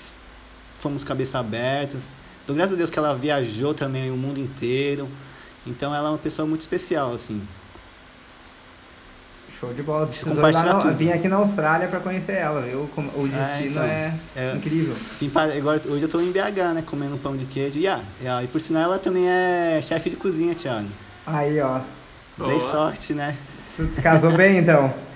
[0.79, 2.13] fomos cabeça abertas.
[2.45, 5.07] Dou graças a Deus que ela viajou também o mundo inteiro.
[5.65, 7.41] Então, ela é uma pessoa muito especial, assim.
[9.59, 10.05] Show de bola.
[10.07, 12.89] Precisou lá na, vim aqui na Austrália pra conhecer ela, viu?
[13.15, 13.83] O destino então.
[13.83, 14.53] é, É.
[14.55, 14.95] incrível.
[15.19, 16.83] Vim para- Agora, hoje eu tô em BH, né?
[16.85, 17.79] Comendo pão de queijo.
[17.79, 20.87] E, ah, e, ah, e por sinal, ela também é chefe de cozinha, Thiago.
[21.25, 21.79] Aí, ó.
[22.37, 22.71] Dei Boa.
[22.71, 23.35] sorte, né?
[23.75, 24.93] Tu casou bem, então?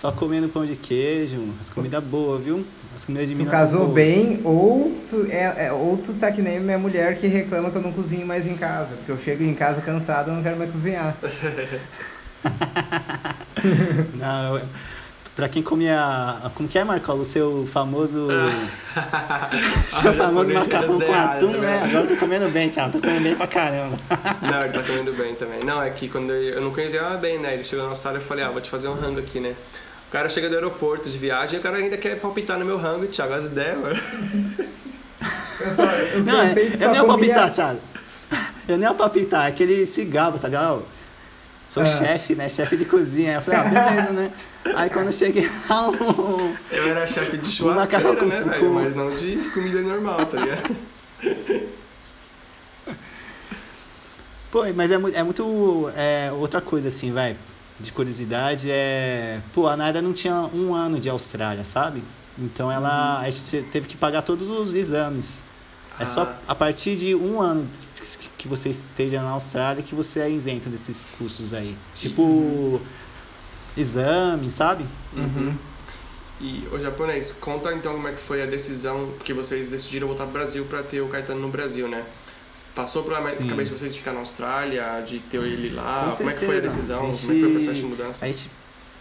[0.00, 1.42] Só comendo pão de queijo.
[1.60, 2.64] As comidas boas, viu?
[2.96, 3.94] As comidas de Tu casou boas.
[3.94, 7.76] bem ou tu, é, é- ou tu tá que nem minha mulher que reclama que
[7.78, 8.94] eu não cozinho mais em casa.
[8.94, 11.16] Porque eu chego em casa cansado e não quero mais cozinhar.
[14.14, 14.64] Não, eu-
[15.34, 16.36] pra quem comia.
[16.54, 17.22] Como que é, Marcola?
[17.22, 18.28] O seu famoso.
[20.00, 21.82] seu famoso macarrão com atum, né?
[21.84, 22.92] Agora eu tô comendo bem, Thiago.
[22.92, 23.96] Tô comendo bem pra caramba.
[24.42, 25.64] Não, ele tá comendo bem também.
[25.64, 27.54] Não, é que quando eu, eu não conhecia ela bem, né?
[27.54, 29.54] Ele chegou na Austrália e eu falei, ah, vou te fazer um rango aqui, né?
[30.08, 32.78] O cara chega do aeroporto de viagem e o cara ainda quer palpitar no meu
[32.78, 33.96] rango, Thiago, as ideias, mano.
[35.60, 37.80] Eu só, eu Não, é, eu só nem ia palpitar, Thiago.
[38.66, 40.82] Eu nem ia palpitar, é aquele cigarro, tá ligado?
[41.66, 41.86] Sou Ah.
[41.86, 42.48] chefe, né?
[42.48, 43.30] Chefe de cozinha.
[43.32, 44.32] Aí eu falei, ah, beleza, né?
[44.74, 48.70] Aí quando eu cheguei lá, um- Eu era chefe de churrasqueira, com- né, com- velho?
[48.72, 50.76] Mas não de comida normal, tá ligado?
[54.50, 55.90] Pô, mas é, é muito.
[55.94, 57.36] É, outra coisa, assim, vai,
[57.80, 59.40] de curiosidade é.
[59.52, 62.02] Pô, a Naira não tinha um ano de Austrália, sabe?
[62.38, 63.20] Então ela.
[63.20, 65.42] A gente teve que pagar todos os exames.
[65.98, 66.36] É só Ah.
[66.48, 67.68] a partir de um ano
[68.36, 71.76] que- você esteja na Austrália que você é isento desses custos aí.
[71.94, 72.80] Tipo.
[73.76, 74.84] Exame, sabe?
[75.16, 75.54] Uhum.
[76.40, 80.24] E, ô japonês, conta então como é que foi a decisão, porque vocês decidiram voltar
[80.24, 82.04] pro Brasil pra ter o Caetano no Brasil, né?
[82.78, 83.48] Passou pela Sim.
[83.48, 86.06] cabeça de vocês de ficar na Austrália, de ter ele lá?
[86.08, 86.76] Com como é que foi a certeza.
[86.76, 86.96] decisão?
[86.98, 88.24] A Como é que foi o gente- processo de mudança?
[88.24, 88.50] A gente,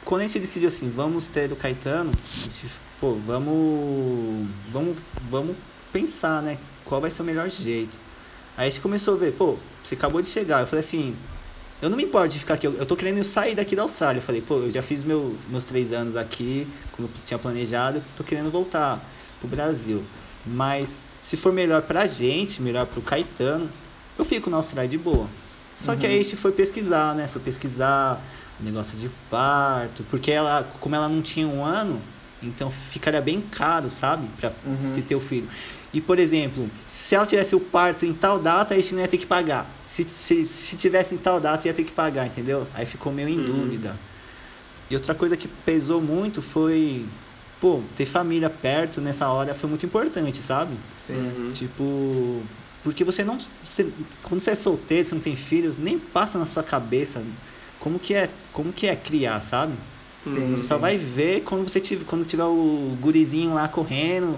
[0.04, 2.66] quando a gente decidiu assim, vamos ter do Caetano, a gente,
[3.00, 4.98] pô, vamos, vamos,
[5.30, 5.56] vamos
[5.94, 6.58] pensar, né?
[6.86, 8.00] Qual vai ser o melhor jeito.
[8.58, 10.62] Aí a gente começou a ver, pô, você acabou de chegar.
[10.62, 11.16] Eu falei assim,
[11.80, 14.18] eu não me importo de ficar aqui, eu, eu tô querendo sair daqui da Austrália.
[14.18, 18.02] Eu falei, pô, eu já fiz meu, meus três anos aqui, como eu tinha planejado,
[18.16, 19.08] tô querendo voltar
[19.40, 20.04] pro Brasil.
[20.44, 23.70] Mas se for melhor pra gente, melhor pro Caetano,
[24.18, 25.28] eu fico na Austrália de boa.
[25.76, 27.28] Só que aí a gente foi pesquisar, né?
[27.28, 28.22] Foi pesquisar
[28.62, 32.02] negócio de parto, porque ela, como ela não tinha um ano,
[32.42, 34.26] então ficaria bem caro, sabe?
[34.40, 34.80] Pra Uhum.
[34.80, 35.50] se ter o filho.
[35.94, 39.08] E, por exemplo, se ela tivesse o parto em tal data, a gente não ia
[39.10, 39.70] ter que pagar.
[39.86, 42.66] Se, se, se tivesse em tal data, ia ter que pagar, entendeu?
[42.74, 43.46] Aí ficou meio em Uhum.
[43.64, 43.98] dúvida.
[44.90, 47.06] E outra coisa que pesou muito foi,
[47.60, 50.76] pô, ter família perto nessa hora foi muito importante, sabe?
[50.94, 51.14] Sim.
[51.16, 51.52] Uhum.
[51.52, 52.42] Tipo,
[52.84, 53.38] porque você não.
[53.64, 53.90] você-
[54.24, 57.22] quando você é solteiro, você não tem filho, nem passa na sua cabeça
[57.80, 59.74] como que é, como que é criar, sabe?
[60.24, 64.38] Sim, Você só vai ver quando você tiver, quando tiver o gurizinho lá correndo,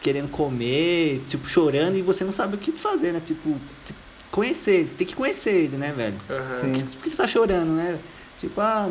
[0.00, 3.20] querendo comer, tipo, chorando, e você não sabe o que fazer, né?
[3.22, 3.54] Tipo,
[4.30, 6.16] conhecer ele, você tem que conhecer ele, né, velho?
[6.72, 7.98] Que, por que você tá chorando, né?
[8.38, 8.88] Tipo, ah,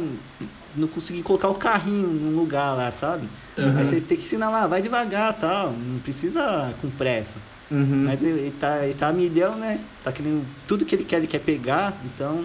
[0.76, 3.28] não consegui colocar o carrinho num lugar lá, sabe?
[3.57, 3.78] Uhum.
[3.78, 7.38] Aí você tem que ensinar lá, vai devagar tal, não precisa com pressa.
[7.72, 8.05] Uhum.
[8.05, 9.80] Mas ele, ele tá, ele tá milhão, né?
[10.03, 10.43] Tá querendo.
[10.67, 12.43] Tudo que ele quer, ele quer pegar, então.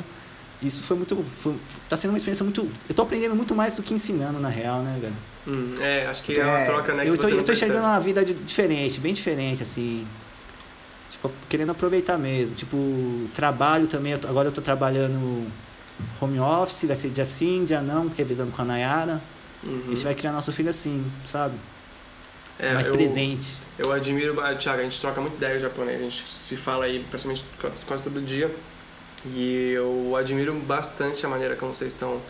[0.62, 1.16] isso foi muito.
[1.34, 1.54] Foi,
[1.88, 2.68] tá sendo uma experiência muito.
[2.88, 5.14] Eu tô aprendendo muito mais do que ensinando, na real, né, velho?
[5.46, 7.08] Hum, é, acho que é uma É, troca, né?
[7.08, 10.06] eu tô, eu tô enxergando uma vida de- diferente, bem diferente, assim.
[11.10, 12.54] Tipo, querendo aproveitar mesmo.
[12.54, 12.76] Tipo,
[13.34, 14.12] trabalho também.
[14.12, 15.46] eu tô- agora eu tô trabalhando
[16.20, 19.22] home office, vai ser dia sim, dia não, revisando com a Nayara.
[19.62, 19.82] Uhum.
[19.86, 21.54] A gente vai criar nosso filho assim, sabe?
[22.58, 23.54] É, mais eu, presente.
[23.78, 27.04] Eu admiro, ah, Thiago, a gente troca muito ideia japonês, a gente se fala aí
[27.10, 28.54] praticamente quase- quase todo dia.
[29.26, 32.20] E eu admiro bastante a maneira como vocês estão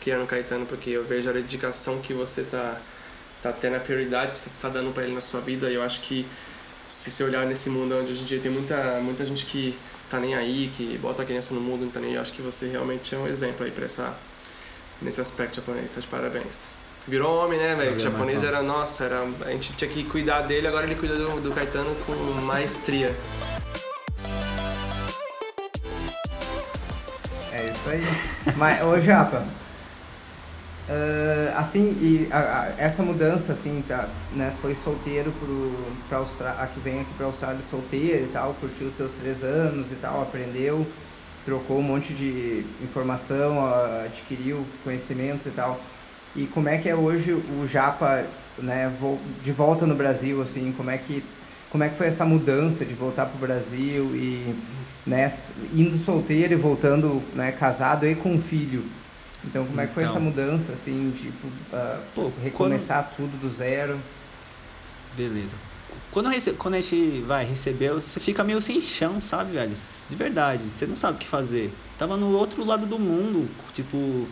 [0.00, 2.80] criando o Caetano, porque eu vejo a dedicação que você tá,
[3.42, 5.70] tá tendo, a prioridade que você tá dando para ele na sua vida.
[5.70, 6.26] E eu acho que
[6.86, 9.76] se você olhar nesse mundo onde hoje em dia tem muita, muita gente que
[10.10, 12.32] tá nem aí, que bota a criança no mundo, não tá nem aí, eu acho
[12.32, 14.16] que você realmente é um exemplo aí pra essa,
[15.00, 16.66] nesse aspecto japonês, tá de parabéns.
[17.06, 17.96] Virou homem, né, velho?
[17.96, 21.40] O japonês era, nossa, era, a gente tinha que cuidar dele, agora ele cuida do,
[21.40, 23.16] do Caetano com maestria.
[27.50, 28.04] É isso aí.
[28.56, 29.46] Mas, ô Japa,
[30.88, 35.72] ah, assim, e a- a- essa mudança, assim, tá, né, foi solteiro pro,
[36.08, 39.90] pra Austrália, que vem aqui pra Austrália solteiro e tal, curtiu os teus três anos
[39.92, 40.86] e tal, aprendeu,
[41.44, 43.64] trocou um monte de informação,
[44.04, 45.80] adquiriu conhecimentos e tal.
[46.36, 48.24] E como é que é hoje o Japa,
[48.58, 48.92] né,
[49.42, 51.24] de volta no Brasil, assim, como é que,
[51.70, 54.54] como é que foi essa mudança de voltar pro Brasil e
[55.06, 55.30] né,
[55.72, 58.84] indo solteiro e voltando, né, casado e com filho.
[59.44, 60.14] Então, como é que foi Então.
[60.16, 63.98] essa mudança, assim, tipo, ah, Pô, recomeçar tudo do zero?
[65.16, 65.54] Beleza.
[66.10, 69.74] Quando, rece- quando a gente vai receber, você fica meio sem chão, sabe, velho?
[70.08, 71.72] De verdade, você não sabe o que fazer.
[71.98, 74.26] Tava no outro lado do mundo, tipo,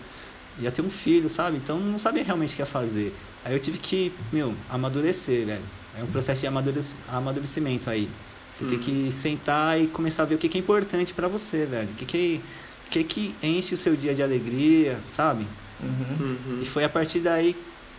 [0.58, 1.56] ia ter um filho, sabe?
[1.58, 3.14] Então não sabia realmente o que ia fazer.
[3.44, 5.62] Aí eu tive que, meu, amadurecer, velho.
[5.98, 8.08] É um processo de amadurec- amadurecimento aí.
[8.52, 8.82] Você tem Uhum.
[8.82, 11.88] que sentar e começar a ver o que que é importante pra você, velho.
[11.90, 12.40] O que que,
[12.86, 15.46] o que que enche o seu dia de alegria, sabe?
[15.82, 16.36] Uhum.
[16.46, 16.60] Uhum.
[16.62, 17.54] E foi a partir daí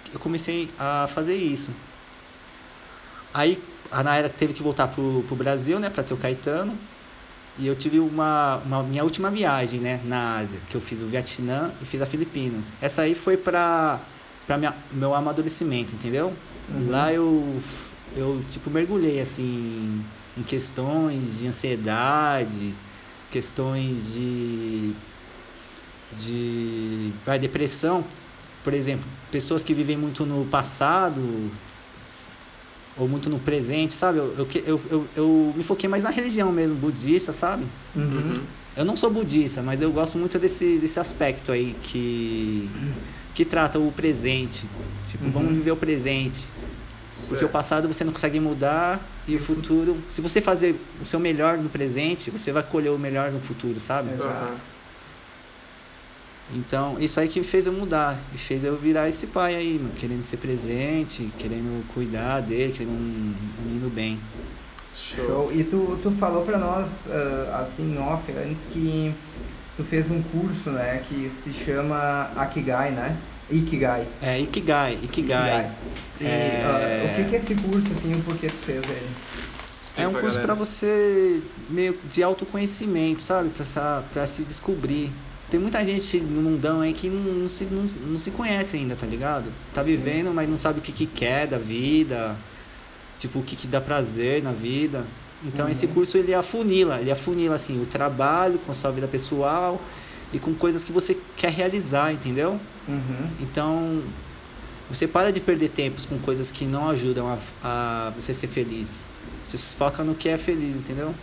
[0.06, 1.72] que eu comecei a fazer isso.
[3.34, 3.62] Aí
[3.92, 6.76] a Naira teve que voltar pro, pro Brasil, né, pra ter o Caetano.
[7.60, 11.08] E eu tive uma, uma minha última viagem, né, na Ásia, que eu fiz o
[11.08, 12.72] Vietnã e fiz a Filipinas.
[12.80, 14.00] Essa aí foi pra,
[14.46, 16.34] pra minha, meu amadurecimento, entendeu?
[16.70, 16.92] Uhum.
[16.92, 17.60] Lá eu,
[18.16, 20.04] eu, tipo, mergulhei, assim,
[20.38, 22.76] em questões de ansiedade,
[23.32, 24.94] questões de
[26.20, 28.04] de vai, depressão,
[28.64, 31.52] por exemplo, pessoas que vivem muito no passado
[32.98, 34.18] ou muito no presente, sabe?
[34.20, 37.66] Eu, eu, que- eu, eu, eu me foquei mais na religião mesmo, budista, sabe?
[37.96, 38.04] Uhum.
[38.04, 38.42] Uhum.
[38.76, 42.70] Eu não sou budista, mas eu gosto muito desse, desse aspecto aí que,
[43.36, 44.66] que trata o presente.
[45.08, 45.32] Tipo, Uhum.
[45.32, 46.46] vamos viver o presente.
[47.28, 51.20] Porque o passado você não consegue mudar e o futuro, se você fazer o seu
[51.20, 54.14] melhor no presente, você vai colher o melhor no futuro, sabe?
[54.14, 54.58] Exato.
[56.56, 59.94] Então, isso aí que fez eu mudar, que fez eu virar esse pai aí, mano,
[59.98, 64.18] querendo ser presente, querendo cuidar dele, querendo um, um menino bem.
[64.96, 65.26] Show.
[65.26, 65.52] Show.
[65.54, 69.14] E tu, tu falou pra nós, ah, assim, em off, antes que
[69.76, 73.18] tu fez um curso, né, que se chama Akigai, né?
[73.50, 74.08] Ikigai.
[74.22, 75.72] É Ikigai, Ikigai.
[76.20, 76.64] E É.
[76.66, 79.08] ah, o que que é esse curso, assim, e por que tu fez ele?
[79.96, 83.50] É um curso pra você meio de autoconhecimento, sabe?
[84.14, 85.12] Pra se descobrir.
[85.50, 88.96] Tem muita gente no mundão aí que não, não se, não, não se conhece ainda,
[88.96, 89.46] tá ligado?
[89.74, 89.92] Tá Sim.
[89.96, 92.36] vivendo, mas não sabe o que, que quer da vida,
[93.18, 95.06] tipo, o que, que dá prazer na vida.
[95.44, 95.72] Então Uhum.
[95.72, 99.80] esse curso ele afunila, ele afunila assim, o trabalho com a sua vida pessoal
[100.34, 102.60] e com coisas que você quer realizar, entendeu?
[102.88, 103.30] Uhum.
[103.42, 104.02] Então,
[104.90, 109.06] você para de perder tempo com coisas que não ajudam a, a você ser feliz.
[109.44, 111.14] Você se foca no que é feliz, entendeu?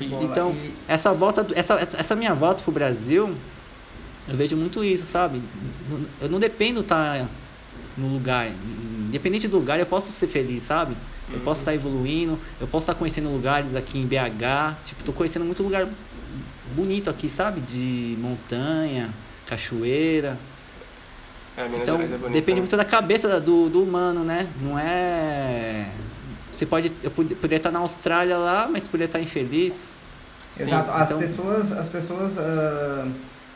[0.00, 3.34] Então, E- Essa volta, essa, essa minha volta pro Brasil,
[4.28, 5.42] eu vejo muito isso, sabe?
[6.20, 7.26] Eu não dependo estar
[7.96, 8.48] no lugar.
[9.08, 10.96] Independente do lugar, eu posso ser feliz, sabe?
[11.28, 11.44] Eu Uhum.
[11.44, 14.76] posso estar evoluindo, eu posso estar conhecendo lugares aqui em BH.
[14.84, 15.88] Tipo, tô conhecendo muito lugar
[16.76, 17.60] bonito aqui, sabe?
[17.60, 19.10] De montanha,
[19.46, 20.38] cachoeira.
[21.56, 22.34] É, Minas Então, Gerais é bonito.
[22.34, 24.48] depende muito da cabeça da- do, do humano, né?
[24.60, 25.86] Não é.
[26.50, 26.92] Você pode.
[27.02, 29.92] Eu pod- poderia estar na Austrália lá, mas poderia estar infeliz.
[30.52, 30.90] Sim, Exato.
[30.90, 33.06] As então- pessoas, as pessoas, ah,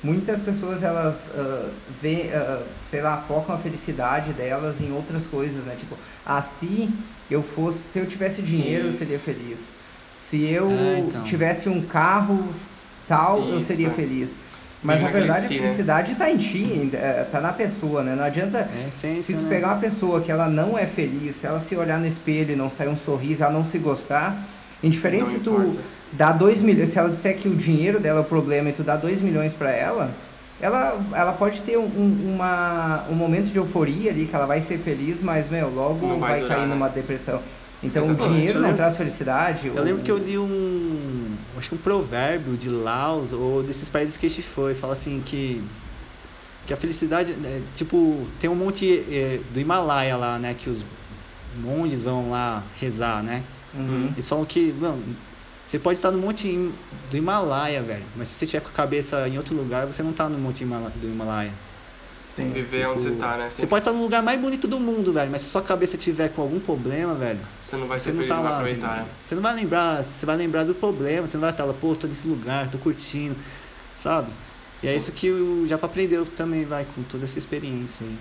[0.03, 1.71] muitas pessoas elas ah,
[2.01, 5.75] vê, ah, sei lá, focam a felicidade delas em outras coisas, né?
[5.77, 6.91] Tipo, ah, se
[7.31, 9.03] eu fosse, se eu tivesse dinheiro, Isso.
[9.03, 9.77] eu seria feliz.
[10.15, 11.23] Se eu É, então.
[11.23, 12.49] tivesse um carro
[13.07, 13.67] tal, eu Isso.
[13.69, 14.41] seria feliz.
[14.83, 15.49] Mas na verdade a né?
[15.49, 18.15] felicidade está em ti, eh, tá na pessoa, né?
[18.15, 19.49] Não adianta É essência, se tu né?
[19.49, 22.57] pegar uma pessoa que ela não é feliz, se ela se olhar no espelho e
[22.57, 24.43] não sair um sorriso, ela não se gostar,
[24.83, 25.81] Indiferente Não se tu importa.
[26.13, 28.83] dá 2 milhões, se ela disser que o dinheiro dela é o problema e tu
[28.85, 30.11] dá 2 milhões pra ela,
[30.61, 34.61] ela, ela pode ter um, um- uma, um momento de euforia ali, que ela vai
[34.61, 36.75] ser feliz, mas, meu, logo Não vai vai, durar, cair né?
[36.75, 37.41] numa depressão.
[37.87, 38.35] Então o Exatamente.
[38.35, 39.69] dinheiro Eu não traz felicidade.
[39.69, 41.37] Eu lembro que eu li um.
[41.57, 44.75] Acho que um provérbio de Laos ou desses países que a gente foi.
[44.75, 45.63] Fala assim que.
[46.67, 47.33] Que a felicidade.
[47.33, 50.55] né, tipo, tem um monte eh, do Himalaia lá, né?
[50.59, 50.85] Que os
[51.57, 53.43] monges vão lá rezar, né?
[53.73, 54.11] Uhum.
[54.15, 55.03] Eles falam que, mano,
[55.65, 56.71] você pode estar no monte
[57.11, 58.05] do Himalaia, velho.
[58.17, 60.65] Mas se você estiver com a cabeça em outro lugar, você não tá no monte
[60.65, 61.53] do Himalaia.
[62.37, 63.49] Tem que viver onde você tá, né?
[63.51, 65.31] Você tem pode que- estar no lugar mais bonito do mundo, velho.
[65.31, 68.29] Mas se sua cabeça tiver com algum problema, velho, Você não vai você ser feliz,
[68.29, 68.59] tá não vai lá.
[68.59, 68.97] aproveitar.
[68.99, 69.07] né?
[69.25, 71.95] Você não vai lembrar, você vai lembrar do problema, você não vai estar lá, pô,
[71.95, 73.37] tô nesse lugar, tô curtindo,
[73.95, 74.31] sabe?
[74.83, 74.97] E é Sim.
[74.97, 78.17] isso que o Japa aprendeu também, vai, com toda essa experiência aí.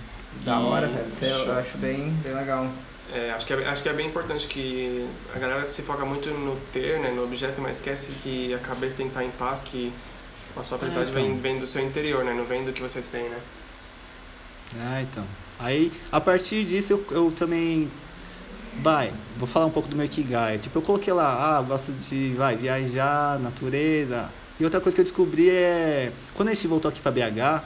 [0.46, 1.08] Da hora, E- velho.
[1.10, 2.70] Isso eu acho bem, bem legal.
[3.14, 6.30] É, acho, que é, acho que é bem importante que a galera se foca muito
[6.32, 9.62] no ter, né, no objeto, mas esquece que a cabeça tem que estar em paz,
[9.62, 9.94] que
[10.58, 11.22] a sua felicidade então.
[11.22, 12.34] vem, vem do seu interior, né?
[12.34, 13.38] Não vem do que você tem, né?
[14.80, 15.24] Ah, então.
[15.60, 17.90] Aí, a partir disso, eu, eu também.
[18.82, 20.58] Vai, vou falar um pouco do meu Ikigai.
[20.58, 24.30] Tipo, eu coloquei lá, ah, eu gosto de, vai, viajar, natureza.
[24.60, 26.12] E outra coisa que eu descobri é.
[26.34, 27.64] Quando a gente voltou aqui pra BH, a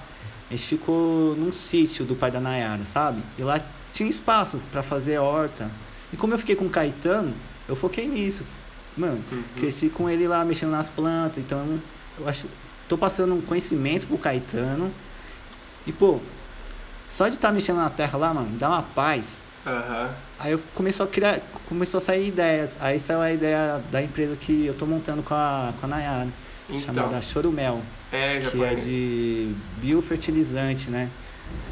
[0.51, 3.21] gente ficou num sítio do pai da Nayara, sabe?
[3.39, 3.59] E lá
[3.91, 5.69] tinha espaço pra fazer horta.
[6.13, 7.33] E como eu fiquei com o Caetano,
[7.67, 8.43] eu foquei nisso.
[8.95, 9.43] Mano, Uhum.
[9.55, 11.79] cresci com ele lá mexendo nas plantas, então
[12.19, 12.45] eu acho.
[12.87, 14.91] Tô passando um conhecimento pro Caetano.
[15.87, 16.19] E, pô,
[17.09, 19.39] só de estar mexendo na terra lá, mano, dá uma paz.
[19.65, 20.09] Aham.
[20.39, 22.77] Aí eu começou a criar, começou a sair ideias.
[22.79, 26.27] Aí saiu a ideia da empresa que eu tô montando com a, com a Nayara,
[26.69, 27.81] Então, chamada Chorumel,
[28.11, 28.83] é, já que é conheço.
[28.87, 31.09] de biofertilizante, né?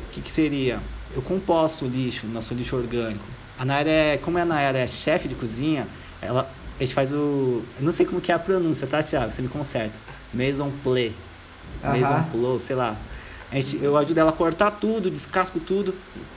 [0.07, 0.79] O que, que seria?
[1.15, 3.23] Eu composto o lixo, nosso lixo orgânico.
[3.57, 5.88] A Nayara é, como a Nayara é chefe de cozinha,
[6.21, 9.31] ela, a gente faz o, eu não sei como que é a pronúncia, tá, Thiago?
[9.31, 9.97] Você me conserta.
[10.33, 11.11] Maison plé.
[11.83, 12.23] Maison Aham.
[12.31, 12.95] plô, sei lá.
[13.51, 15.93] Gente, eu ajudo ela a cortar tudo, descasco tudo.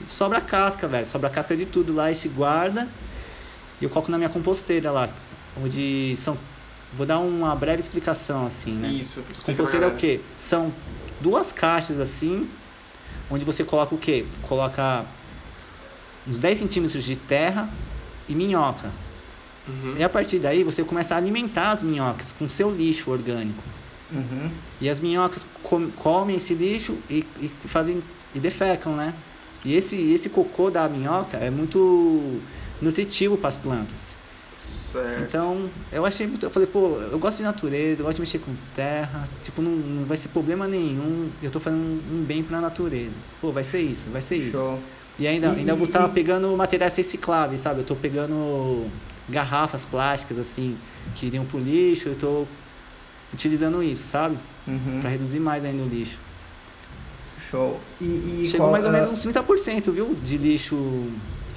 [0.07, 1.05] Sobra a casca, velho.
[1.05, 2.87] Sobra a casca de tudo lá, a gente guarda.
[3.79, 5.09] E eu coloco na minha composteira lá.
[5.61, 6.37] Onde são.
[6.93, 8.89] Vou dar uma breve explicação assim, né?
[8.89, 10.19] Isso, Composteira é o quê?
[10.37, 10.73] São
[11.21, 12.49] duas caixas assim,
[13.29, 14.25] onde você coloca o quê?
[14.43, 15.05] Coloca
[16.27, 17.69] uns 10 centímetros de terra
[18.27, 18.91] e minhoca.
[19.67, 19.95] Uhum.
[19.97, 23.63] E a partir daí você começa a alimentar as minhocas com seu lixo orgânico.
[24.11, 24.51] Uhum.
[24.81, 28.01] E as minhocas com- comem esse lixo e, e fazem
[28.33, 29.13] e defecam, né?
[29.63, 32.39] E esse esse cocô da minhoca é muito
[32.81, 34.15] nutritivo para as plantas.
[34.57, 35.23] Certo.
[35.23, 36.45] Então, eu achei muito.
[36.45, 39.27] Eu falei, pô, eu gosto de natureza, eu gosto de mexer com terra.
[39.41, 41.29] Tipo, não, não vai ser problema nenhum.
[41.41, 43.13] Eu tô fazendo um bem pra natureza.
[43.39, 44.51] Pô, vai ser isso, vai ser isso.
[44.53, 44.79] Show.
[45.19, 47.79] E ainda, E- ainda vou estar e- pegando materiais recicláveis, sabe?
[47.81, 48.87] Eu tô pegando
[49.29, 50.75] garrafas plásticas, assim,
[51.15, 52.09] que iriam pro lixo.
[52.09, 52.45] Eu tô
[53.33, 54.37] utilizando isso, sabe?
[54.67, 54.99] Uhum.
[55.01, 56.17] Pra reduzir mais ainda o lixo.
[57.37, 57.79] Show.
[57.99, 58.05] E,
[58.43, 60.15] e Chegou qual- mais ou ah, menos uns 30%, viu?
[60.15, 61.07] De lixo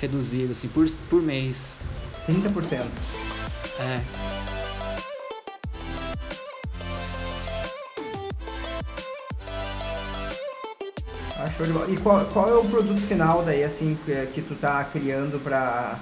[0.00, 1.78] reduzido, assim, por, por mês.
[2.26, 2.86] 30%.
[3.80, 4.00] É.
[11.36, 11.90] Ah, show de bola.
[11.90, 15.98] E qual, qual é o produto final daí, assim, que, que tu tá criando pra,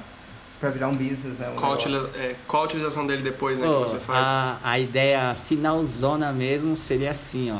[0.63, 1.49] pra virar um business, né?
[1.51, 4.29] um Qual, utiliza- é, qual a utilização dele depois, né, Ô, que você faz?
[4.29, 7.59] A, a ideia finalzona mesmo seria assim, ó.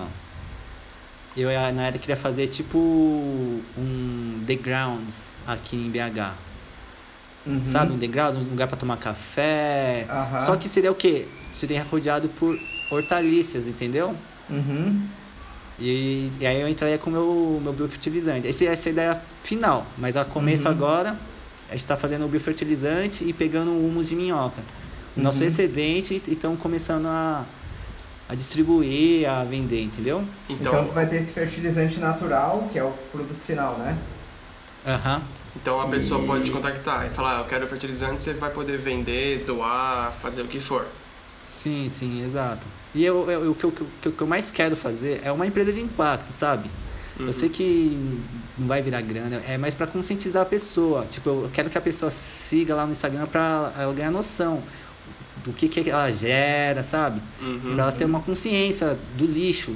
[1.37, 6.35] Eu e a Nayara queria fazer tipo um The Grounds aqui em BH.
[7.45, 7.63] Uhum.
[7.67, 7.93] Sabe?
[7.93, 10.07] Um The Grounds, um lugar pra tomar café.
[10.09, 10.41] Aham.
[10.41, 11.27] Só que seria o quê?
[11.51, 12.57] Seria rodeado por
[12.89, 14.15] hortaliças, entendeu?
[14.49, 15.09] Uhum.
[15.81, 18.47] E, e aí eu entraria com o meu, meu biofertilizante.
[18.47, 19.87] Essa, essa é a ideia final.
[19.99, 20.71] Mas a começo Uhum.
[20.75, 21.17] agora,
[21.73, 24.61] a gente tá fazendo o biofertilizante e pegando o humus de minhoca.
[25.17, 25.47] O nosso Uhum.
[25.47, 27.45] excedente e estão começando a,
[28.29, 30.23] a distribuir, a vender, entendeu?
[30.51, 33.97] Então, Então, tu vai ter esse fertilizante natural, que é o produto final, né?
[34.87, 35.23] Aham.
[35.57, 38.51] então a pessoa E- pode te contactar e falar, ah, eu quero fertilizante, você vai
[38.51, 40.87] poder vender, doar, fazer o que for.
[41.45, 42.67] Sim, sim, exato.
[42.95, 45.21] E eu, eu- o, que eu, o que eu- o que eu mais quero fazer
[45.25, 46.69] é uma empresa de impacto, sabe?
[47.19, 47.27] Uhum.
[47.29, 48.21] Eu sei que
[48.59, 51.07] não vai virar grana, é mais pra conscientizar a pessoa.
[51.07, 54.63] Tipo, eu quero que a pessoa siga lá no Instagram pra ela ganhar noção
[55.45, 57.21] do que, que ela gera, sabe?
[57.41, 57.75] Uhum.
[57.75, 59.75] Pra ela ter uma consciência do lixo,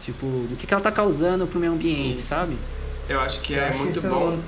[0.00, 2.28] tipo, do que, que ela tá causando pro meio ambiente, Isso.
[2.28, 2.56] sabe?
[3.08, 4.38] Eu acho que Eu é acho muito isso bom.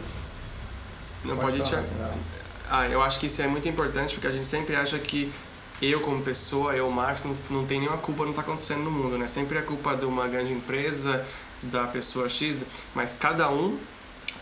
[1.25, 1.89] Não Pode pode, falar, te...
[1.99, 2.33] não.
[2.71, 5.33] Ah, eu acho que isso é muito importante porque a gente sempre acha que
[5.81, 8.91] eu como pessoa, eu, Marcos, não, não tem nenhuma culpa no que está acontecendo no
[8.91, 9.27] mundo, né?
[9.27, 11.25] Sempre é culpa de uma grande empresa,
[11.63, 12.59] da pessoa X,
[12.95, 13.79] mas cada um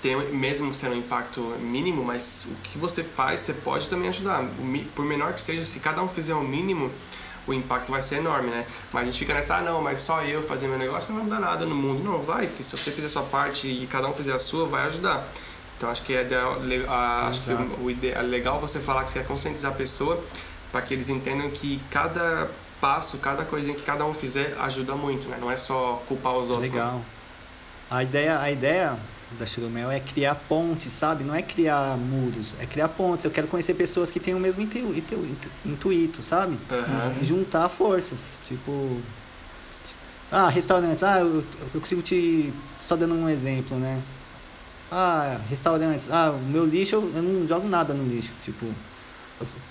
[0.02, 4.44] tem, mesmo sendo um impacto mínimo, mas o que você faz, você pode também ajudar.
[4.94, 6.90] Por menor que seja, se cada um fizer o mínimo,
[7.46, 8.66] o impacto vai ser enorme, né?
[8.92, 11.28] Mas a gente fica nessa, ah, não, mas só eu fazer meu negócio não vai
[11.28, 12.02] mudar nada no mundo.
[12.02, 14.66] Não, vai, porque se você fizer a sua parte e cada um fizer a sua,
[14.66, 15.26] vai ajudar.
[15.76, 16.26] Então acho que é,
[16.88, 17.50] a, acho que
[17.80, 20.22] o, ide, é legal você falar que você quer conscientizar a pessoa
[20.70, 22.50] para que eles entendam que cada
[22.81, 25.37] passo, cada coisinha que cada um fizer ajuda muito, né?
[25.41, 26.70] Não é só culpar os outros.
[26.70, 26.97] Legal.
[26.97, 27.05] Né?
[27.91, 28.97] A ideia, a ideia
[29.39, 31.22] da Churumel é criar pontes, sabe?
[31.22, 33.24] Não é criar muros, é criar pontes.
[33.24, 36.53] Eu quero conhecer pessoas que têm o mesmo intu, intu, intu, intuito, sabe?
[36.70, 37.20] Uhum.
[37.20, 38.41] E juntar forças.
[38.47, 39.01] Tipo.
[40.33, 41.03] Ah, restaurantes.
[41.03, 42.53] Ah, eu, eu consigo te.
[42.78, 44.01] Só dando um exemplo, né?
[44.91, 46.11] Ah, restaurantes.
[46.11, 48.33] Ah, o meu lixo, eu, não jogo nada no lixo.
[48.43, 48.66] Tipo,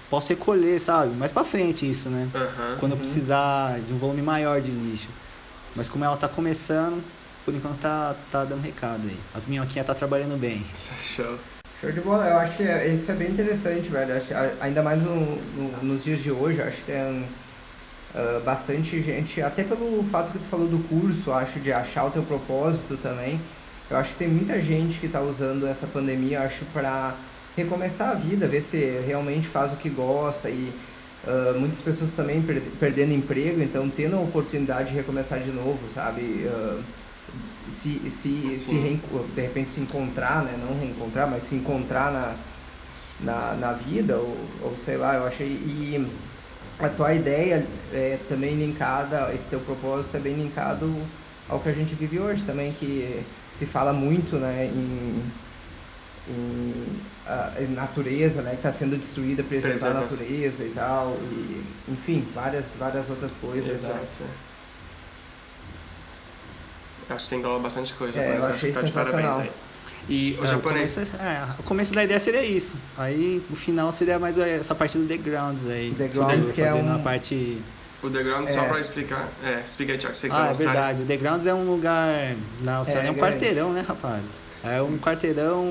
[0.10, 1.16] posso recolher, sabe?
[1.16, 2.30] Mais pra frente isso, né?
[2.34, 2.78] Uhum.
[2.80, 5.10] Quando eu precisar de um volume maior de lixo.
[5.76, 7.04] Mas como ela tá começando,
[7.46, 9.18] por enquanto tá, tá dando recado aí.
[9.34, 10.66] As minhoquinhas tá trabalhando bem.
[11.00, 11.38] Show.
[11.80, 14.16] Show de bola, eu acho que isso é bem interessante, velho.
[14.16, 17.26] Acho, ainda mais no, no, nos dias de hoje, acho que tem
[18.16, 22.12] uh, bastante gente, até pelo fato que tu falou do curso, acho, de achar o
[22.12, 23.40] teu propósito também.
[23.90, 27.16] Eu acho que tem muita gente que está usando essa pandemia, acho, para
[27.56, 30.72] recomeçar a vida, ver se realmente faz o que gosta e
[31.26, 35.90] uh, muitas pessoas também per perdendo emprego, então tendo a oportunidade de recomeçar de novo,
[35.90, 36.22] sabe?
[36.22, 36.82] Uh,
[37.70, 39.00] se, se, se
[39.36, 40.58] de repente se encontrar, né?
[40.58, 42.36] Não reencontrar, mas se encontrar na,
[43.22, 45.48] na, na vida, ou, ou sei lá, eu achei.
[45.48, 46.08] E
[46.80, 50.92] a tua ideia é também linkada, esse teu propósito é bem linkado
[51.48, 53.24] ao que a gente vive hoje também, que
[53.54, 55.24] se fala muito né, em,
[56.30, 57.02] em,
[57.64, 62.66] em natureza, né, que está sendo destruída, preservar a natureza e tal, e, enfim, várias,
[62.78, 63.68] várias outras coisas.
[63.68, 63.74] Né.
[63.74, 64.24] Exato.
[64.24, 64.30] Né?
[67.10, 68.20] Acho que você engloba bastante coisa.
[68.20, 69.44] É, eu achei tá sensacional.
[70.08, 70.92] E o é, japonês.
[70.92, 72.78] O começo, é, o começo da ideia seria isso.
[72.98, 75.94] Aí o final seria mais essa parte do The Grounds aí.
[75.98, 77.02] The Grounds que é um...
[77.02, 77.62] parte...
[78.02, 78.54] O The Grounds, é.
[78.54, 79.28] só pra explicar.
[79.44, 80.16] É, explica aí, Thiago.
[80.16, 81.02] Você que tá ah, é verdade.
[81.02, 84.24] O The Grounds é um lugar na Austrália, é, é um quarteirão, né, rapaz?
[84.64, 85.66] É um quarteirão,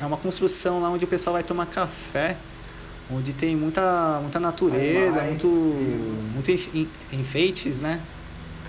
[0.00, 2.36] é uma construção lá onde o pessoal vai tomar café,
[3.10, 5.48] onde tem muita, muita natureza, Animais, muito,
[6.34, 8.00] muito enfeites, né?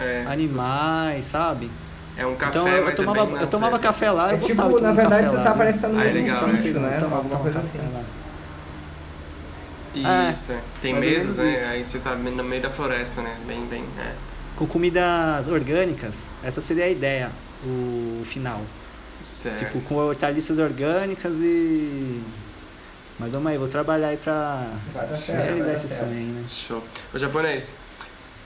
[0.01, 1.69] é, animais, sabe?
[2.17, 4.91] É um café, então, eu, eu tomava, é eu tomava café lá, é, tipo, na
[4.91, 6.99] verdade, tu tá parecendo no meio de um sítio, né?
[6.99, 7.79] Tomava, Alguma coisa assim.
[9.93, 10.61] Isso, é.
[10.81, 11.53] tem mesas, né?
[11.53, 11.65] Isso.
[11.65, 13.35] Aí você tá no meio da floresta, né?
[13.45, 14.13] Bem, bem, é.
[14.55, 17.31] Com comidas orgânicas, essa seria a ideia,
[17.63, 18.61] o final.
[19.21, 19.59] Certo.
[19.59, 22.21] Tipo, com hortaliças orgânicas e...
[23.19, 24.73] Mas vamos aí, vou trabalhar aí pra
[25.27, 26.43] realizar esse sonho, né?
[26.47, 26.83] Show.
[27.13, 27.75] O japonês,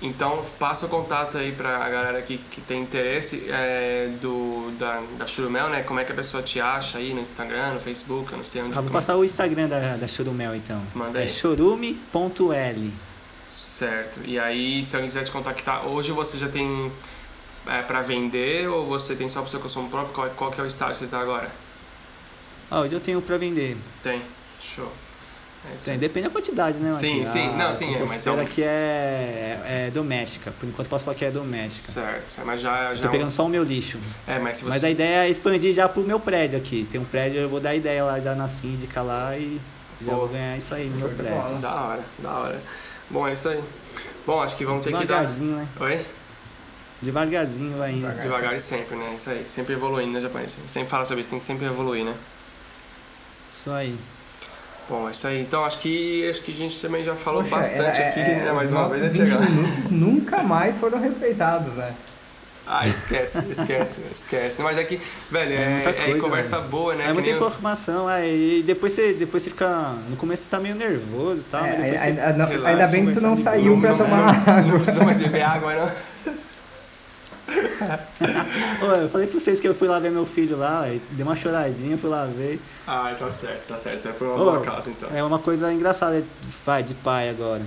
[0.02, 5.26] então, passa o contato aí pra galera que, que tem interesse é, do, da, da
[5.26, 5.84] Churumel, né?
[5.84, 8.62] Como é que a pessoa te acha aí no Instagram, no Facebook, eu não sei
[8.62, 8.78] onde.
[8.78, 9.16] Ah, vou passar é.
[9.16, 10.82] o Instagram da, da Churumel então.
[10.94, 11.26] Manda aí.
[11.26, 12.94] É chorume.l.
[13.50, 14.20] Certo.
[14.26, 16.92] E aí, se alguém quiser te contactar, hoje você já tem
[17.68, 20.14] é, para vender ou você tem só para sua consumo próprio?
[20.14, 21.50] Qual, qual que é o estágio que você está agora?
[22.70, 23.78] Ah, hoje eu tenho para vender.
[24.02, 24.22] Tem.
[24.60, 24.92] Show.
[25.74, 26.92] É Sim, depende da quantidade, né?
[26.92, 27.30] Sim, aqui.
[27.30, 28.42] sim, a, não, sim, é, mas é.
[28.42, 31.94] aqui é, é doméstica, por enquanto posso falar que é doméstica.
[31.94, 32.94] Certo, mas já.
[32.94, 33.98] já Tô pegando só o meu lixo.
[34.28, 34.70] É, mas se você.
[34.70, 36.88] Mas a ideia é expandir já pro meu prédio aqui.
[36.92, 39.60] Tem um prédio, eu vou dar ideia lá já na síndica lá e
[40.06, 41.42] já vou ganhar isso aí no meu prédio.
[41.42, 41.60] Bola.
[41.60, 42.62] Da hora, da hora.
[43.10, 43.64] Bom, é isso aí.
[44.26, 45.30] Bom, acho que vamos ter que dar.
[45.30, 45.68] Né?
[45.80, 46.06] Oi?
[47.02, 48.08] Devagarzinho vai indo.
[48.22, 49.14] Devagar, e sempre, né?
[49.16, 49.46] Isso aí.
[49.48, 50.58] Sempre evoluindo, né, japonês?
[50.68, 52.16] Sempre fala sobre isso, tem que sempre evoluir, né?
[53.52, 53.98] Isso aí.
[54.90, 55.42] Bom, é isso aí.
[55.42, 58.46] Então acho que acho que a gente também já falou Poxa, bastante é, aqui, é,
[58.46, 58.52] né?
[58.54, 61.96] Mais uma vez a 20 minutos nunca mais foram respeitados, né?
[62.68, 64.62] Ah, esquece, esquece, esquece.
[64.62, 66.70] Mas é que, velho, é, é, coisa, é conversa velho.
[66.70, 67.10] boa, né?
[67.10, 69.94] É muita informação, é, e depois você, depois você fica.
[70.10, 71.64] No começo você tá meio nervoso e tal.
[71.64, 74.62] É, ainda, você, ainda bem que tu não saiu pra tomar água.
[74.64, 76.36] Não precisa mais beber água, não.
[77.48, 81.98] Eu falei pra vocês que eu fui lá ver meu filho lá, deu uma choradinha,
[81.98, 82.60] fui lá ver.
[82.88, 84.08] Ah, tá certo, tá certo.
[84.08, 85.10] É por uma Ô, boa causa, então.
[85.14, 86.24] É uma coisa engraçada,
[86.66, 87.64] vai, de pai agora.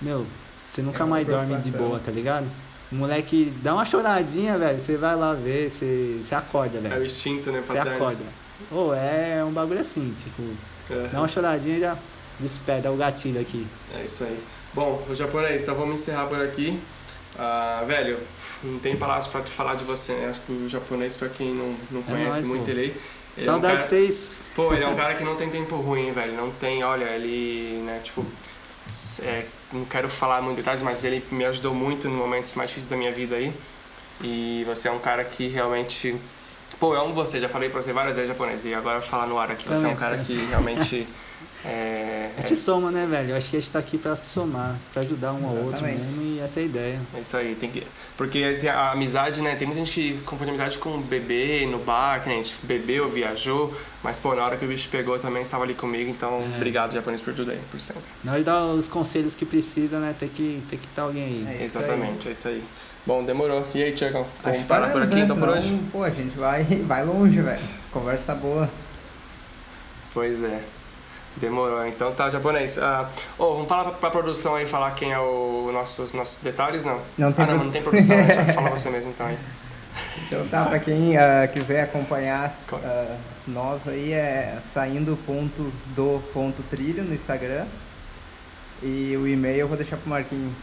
[0.00, 0.26] Meu,
[0.68, 2.46] você nunca é mais dorme de boa, tá ligado?
[2.90, 6.94] O moleque dá uma choradinha, velho, você vai lá ver, você, você acorda, velho.
[6.94, 8.24] É o instinto, né, Você acorda.
[8.70, 11.08] Ô, é um bagulho assim, tipo, uhum.
[11.10, 11.98] dá uma choradinha e já
[12.38, 13.66] despeda o gatilho aqui.
[13.94, 14.38] É isso aí.
[14.74, 16.78] Bom, o japonês, então vamos encerrar por aqui.
[17.34, 18.18] Uh, velho,
[18.62, 20.28] não tem palavras pra te falar de você, né?
[20.30, 22.70] Acho que o japonês, pra quem não, não é conhece nóis, muito pô.
[22.70, 22.96] ele,
[23.36, 23.88] ele Saudade é um cara...
[23.88, 24.30] vocês.
[24.54, 26.34] Pô, ele é um cara que não tem tempo ruim, velho.
[26.34, 28.24] Não tem, olha, ele, né, tipo.
[29.22, 32.90] É, não quero falar muito detalhes, mas ele me ajudou muito no momentos mais difíceis
[32.90, 33.52] da minha vida aí.
[34.20, 36.18] E você é um cara que realmente
[36.78, 39.08] Pô, eu amo você, já falei pra você várias vezes japonês e agora eu vou
[39.08, 39.68] falar no ar aqui.
[39.68, 41.06] Você é um cara que realmente.
[41.64, 43.30] É, A gente soma, né, velho?
[43.30, 45.68] Eu acho que a gente tá aqui pra se somar, pra ajudar um ao outro
[45.86, 46.00] Exatamente.
[46.00, 47.00] mesmo, e essa é a ideia.
[47.14, 47.86] é isso aí, tem que.
[48.16, 49.54] Porque a amizade, né?
[49.54, 53.72] Tem muita gente que confunde amizade com beber no bar, que a gente bebeu, viajou,
[54.02, 56.56] mas pô, na hora que o bicho pegou também estava ali comigo, então É.
[56.56, 58.02] obrigado japonês por tudo aí, por sempre.
[58.24, 61.22] Na hora de dar os conselhos que precisa, né, tem que tem que estar alguém
[61.22, 61.46] aí.
[61.60, 61.84] É isso aí.
[61.84, 62.64] Exatamente, é isso aí.
[63.06, 63.64] Bom, demorou.
[63.72, 64.26] E aí, Tiagão?
[64.42, 65.24] Vamos parar por paramos, aqui né?
[65.24, 65.80] então por hoje?
[65.92, 67.62] Pô, a gente vai, vai longe, velho.
[67.92, 68.68] Conversa boa.
[70.12, 70.60] Pois é.
[71.36, 71.86] Demorou.
[71.86, 72.78] Então tá, japonês.
[72.78, 73.08] Ah,
[73.38, 77.00] ô, vamos falar pra, pra produção aí, falar quem é o nossos nossos detalhes, não?
[77.16, 78.34] Não tem ah, não, produ- não tem produção, né?
[78.34, 79.38] Já fala você mesmo então aí.
[80.26, 83.16] Então tá, pra quem ah, quiser acompanhar ah,
[83.46, 87.66] nós aí é saindo ponto do ponto trilho no Instagram.
[88.82, 90.54] E o e-mail eu vou deixar pro Marquinho.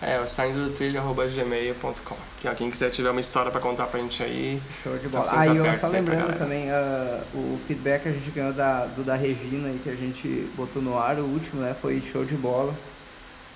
[0.00, 2.16] É, o saindo do trilho arroba gmail.com.
[2.40, 4.62] Que ó, quem quiser tiver uma história pra contar pra gente aí.
[4.82, 5.24] Show de bola.
[5.32, 8.86] Ah, e eu só aí lembrando também, ah, o feedback que a gente ganhou da,
[8.86, 11.74] do da Regina aí, que a gente botou no ar, o último, né?
[11.74, 12.72] Foi show de bola.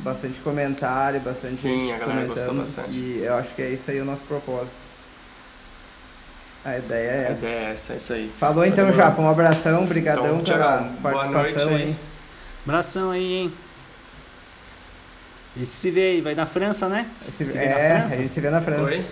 [0.01, 2.97] Bastante comentário, bastante Sim, gente a galera gostou bastante.
[2.99, 4.77] E eu acho que é isso aí o nosso propósito.
[6.65, 7.47] A ideia é A essa.
[7.47, 8.33] ideia é essa, é isso aí.
[8.39, 8.93] Falou então.
[8.93, 9.21] Japa.
[9.23, 11.83] Um abração, brigadão Então, pela participação noite aí.
[11.89, 11.97] aí.
[12.67, 13.53] Abração aí, hein?
[15.57, 17.11] E se vê aí, vai na França, né?
[17.21, 18.17] Se- vê é, na a França?
[18.17, 18.93] gente se vê na França.
[18.93, 19.05] Oi?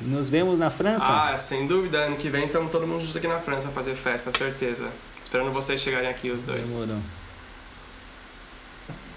[0.00, 1.04] Nos vemos na França?
[1.06, 1.98] Ah, sem dúvida.
[1.98, 4.88] Ano que vem estamos todo mundo junto aqui na França a fazer festa, certeza.
[5.22, 6.70] Esperando vocês chegarem aqui, os dois.
[6.70, 6.98] Demorou.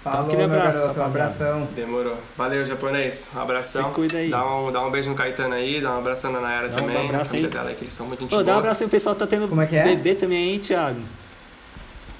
[0.04, 1.00] Falou, aquele meu abraço, garoto.
[1.00, 1.68] Um abração.
[1.74, 2.16] Demorou.
[2.36, 3.30] Valeu, japonês.
[3.34, 3.88] Um abração.
[3.88, 4.30] Se cuida aí.
[4.30, 6.76] Dá um, dá um beijo no Caetano aí, dá um abraço na Nayara Dá um
[6.76, 7.52] também, na abraço família aí.
[7.52, 9.48] dela, que eles são muito gente Ô, dá um abraço aí, o pessoal tá tendo
[9.48, 9.82] Como é que é?
[9.82, 11.00] bebê também aí, Thiago.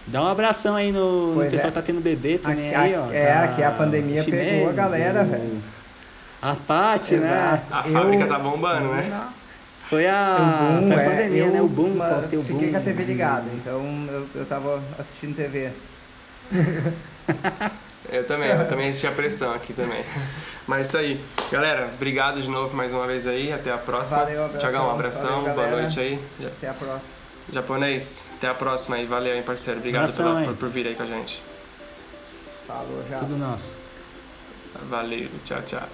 [0.07, 1.71] Dá um abração aí no, no pessoal é.
[1.71, 3.11] que tá tendo bebê também Aqui- aí, ó.
[3.13, 5.63] é, Tá aqui a pandemia Chimenez, pegou a galera, o- velho.
[6.41, 7.63] A Paty, né?
[7.71, 9.29] A Eu- fábrica tá bombando, né?
[9.89, 11.61] Foi a, o boom, foi a é, pandemia, eu né?
[11.63, 12.73] O boom, ma- pô, tem o fiquei boom.
[12.73, 13.81] com a TV ligada, então
[14.11, 15.71] eu, eu tava assistindo TV.
[18.09, 20.05] Eu também, eu também assisti a pressão aqui também.
[20.67, 21.21] Mas isso aí.
[21.51, 23.53] Galera, obrigado de novo mais uma vez aí.
[23.53, 24.19] Até a próxima.
[24.19, 24.71] Valeu, abração.
[24.71, 25.41] Tiagão, um abração.
[25.43, 26.21] Valeu, boa noite aí.
[26.45, 27.16] Até a próxima.
[27.53, 29.07] Japonês, até a próxima aí.
[29.07, 29.79] Valeu, hein, parceiro.
[29.79, 31.43] Obrigado Abração, pela- por, por vir aí com a gente.
[32.67, 33.19] Falou já.
[33.21, 33.73] Tudo nosso.
[34.89, 35.89] Valeu, tchau, tchau.